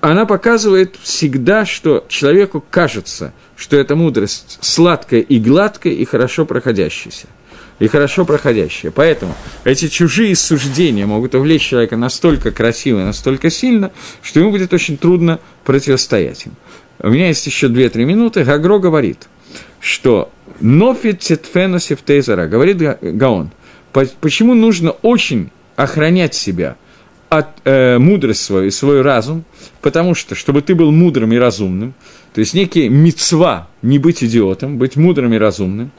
[0.00, 7.26] она показывает всегда, что человеку кажется, что эта мудрость сладкая и гладкая и хорошо проходящаяся
[7.80, 8.92] и хорошо проходящее.
[8.92, 13.90] Поэтому эти чужие суждения могут увлечь человека настолько красиво настолько сильно,
[14.22, 16.52] что ему будет очень трудно противостоять им.
[17.00, 18.44] У меня есть еще 2-3 минуты.
[18.44, 19.28] Гагро говорит,
[19.80, 23.50] что «Нофит цитфеносив тейзара», говорит Гаон,
[24.20, 26.76] почему нужно очень охранять себя
[27.30, 29.44] от э, мудрость свою и свой разум,
[29.80, 31.94] потому что, чтобы ты был мудрым и разумным,
[32.34, 35.92] то есть некий мецва не быть идиотом, быть мудрым и разумным,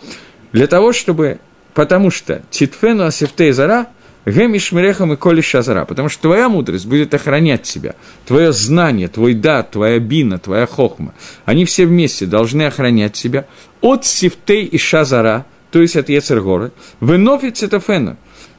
[0.51, 1.39] для того, чтобы
[1.73, 3.87] потому что Титфену Асифтей Зара
[4.25, 7.95] Гемиш Мирехам и Коли Шазара, потому что твоя мудрость будет охранять тебя,
[8.27, 11.13] твое знание, твой дат, твоя бина, твоя хохма,
[11.45, 13.47] они все вместе должны охранять тебя
[13.81, 18.17] от Сифтей и Шазара, то есть от Ецергора, вынофит Цитофена,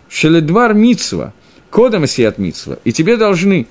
[0.08, 1.32] Шеледвар Мицва,
[1.70, 3.68] Кодом Асиат Мицва, и тебе должны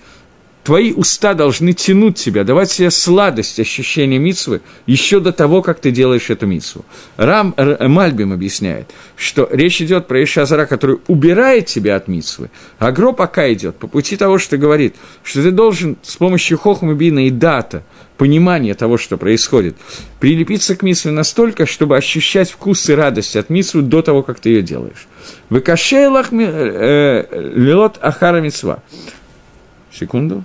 [0.63, 5.91] твои уста должны тянуть тебя, давать себе сладость ощущения митсвы еще до того, как ты
[5.91, 6.85] делаешь эту митсву.
[7.17, 13.13] Рам Мальбим объясняет, что речь идет про Ишазара, который убирает тебя от митсвы, а Гро
[13.13, 17.83] пока идет по пути того, что говорит, что ты должен с помощью хохмабина и дата,
[18.17, 19.75] понимания того, что происходит,
[20.19, 24.49] прилепиться к митсве настолько, чтобы ощущать вкус и радость от митсвы до того, как ты
[24.49, 25.07] ее делаешь.
[25.49, 28.83] Выкашейлах э, э, лилот ахара митсва.
[29.91, 30.43] Секунду.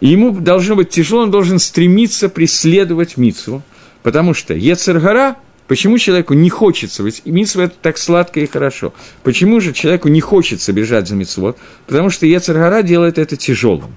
[0.00, 3.62] Ему должно быть тяжело, он должен стремиться преследовать Мицу,
[4.02, 5.36] потому что Ецергара,
[5.68, 10.20] почему человеку не хочется, ведь Мицва это так сладко и хорошо, почему же человеку не
[10.20, 11.58] хочется бежать за Мицвод?
[11.86, 13.94] Потому что Ецергара делает это тяжелым.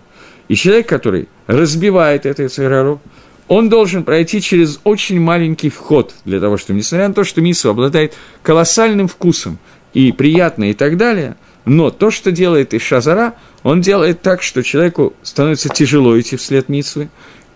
[0.50, 3.02] И человек, который разбивает это Ецергару,
[3.48, 7.70] он должен пройти через очень маленький вход для того, чтобы, несмотря на то, что Мису
[7.70, 9.58] обладает колоссальным вкусом
[9.94, 15.14] и приятно и так далее, но то, что делает Ишазара, он делает так, что человеку
[15.24, 17.10] становится тяжело идти вслед Митсвы,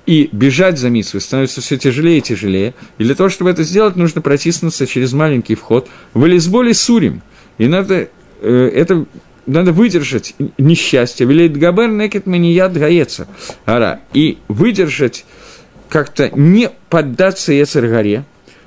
[0.05, 2.73] и бежать за Митсвой становится все тяжелее и тяжелее.
[2.97, 7.21] И для того, чтобы это сделать, нужно протиснуться через маленький вход в Элисболе Сурим.
[7.57, 8.07] И надо,
[8.41, 9.05] э, это,
[9.45, 11.27] надо выдержать несчастье.
[11.27, 13.27] Велит Габер некет манияд гаеца.
[13.65, 13.99] Ара.
[14.13, 15.25] И выдержать,
[15.89, 18.23] как-то не поддаться Ецаргаре,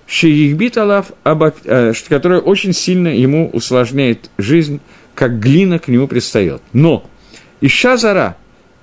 [0.07, 4.81] Шиихбит Алав, э, которая очень сильно ему усложняет жизнь,
[5.15, 6.61] как глина к нему пристает.
[6.75, 7.09] Но
[7.61, 8.37] Ища зара.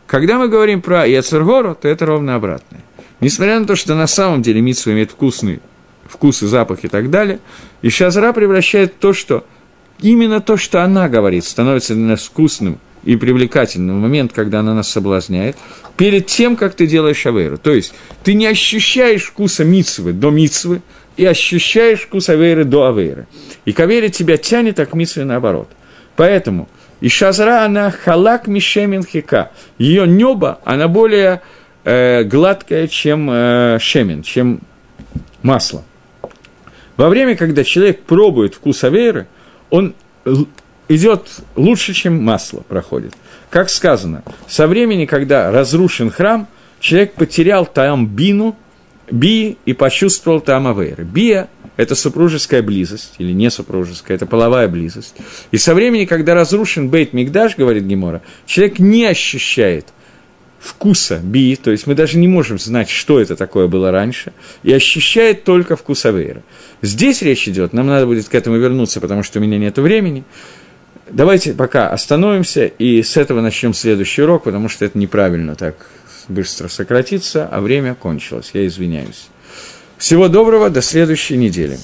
[0.06, 2.82] Когда мы говорим про Яцергору, то это ровно обратное.
[3.20, 5.60] Несмотря на то, что на самом деле митсва имеет вкусный
[6.08, 7.40] вкус и запах и так далее,
[7.82, 9.46] Ища зара превращает то, что
[10.02, 14.74] именно то, что она говорит, становится для нас вкусным и привлекательным в момент, когда она
[14.74, 15.58] нас соблазняет,
[15.98, 17.58] перед тем, как ты делаешь авейру.
[17.58, 20.82] То есть ты не ощущаешь вкуса митсвы до митсвы
[21.16, 23.28] и ощущаешь вкус авейры до авейры.
[23.66, 25.70] И к авейре тебя тянет, а к митсве наоборот.
[26.16, 26.70] Поэтому
[27.00, 29.52] и шазра, она халак мишемин хика.
[29.78, 31.42] Ее небо, она более
[31.84, 34.62] э, гладкая, чем э, шемин, чем
[35.44, 35.84] масло.
[36.96, 39.28] Во время, когда человек пробует вкус аверы,
[39.70, 39.94] он
[40.90, 43.14] идет лучше, чем масло проходит.
[43.50, 46.48] Как сказано, со времени, когда разрушен храм,
[46.80, 48.56] человек потерял там бину,
[49.10, 51.04] би и почувствовал там аверы.
[51.04, 51.48] Бия
[51.78, 55.16] это супружеская близость, или не супружеская, это половая близость.
[55.52, 59.88] И со времени, когда разрушен Бейт Мигдаш, говорит Гемора, человек не ощущает
[60.60, 64.74] вкуса би, то есть мы даже не можем знать, что это такое было раньше, и
[64.74, 66.42] ощущает только вкус Авейра.
[66.82, 70.26] Здесь речь идет, нам надо будет к этому вернуться, потому что у меня нет времени,
[71.10, 75.88] Давайте пока остановимся и с этого начнем следующий урок, потому что это неправильно так
[76.28, 78.52] быстро сократиться, а время кончилось.
[78.54, 79.30] Я извиняюсь.
[79.98, 81.80] Всего доброго, до следующей недели.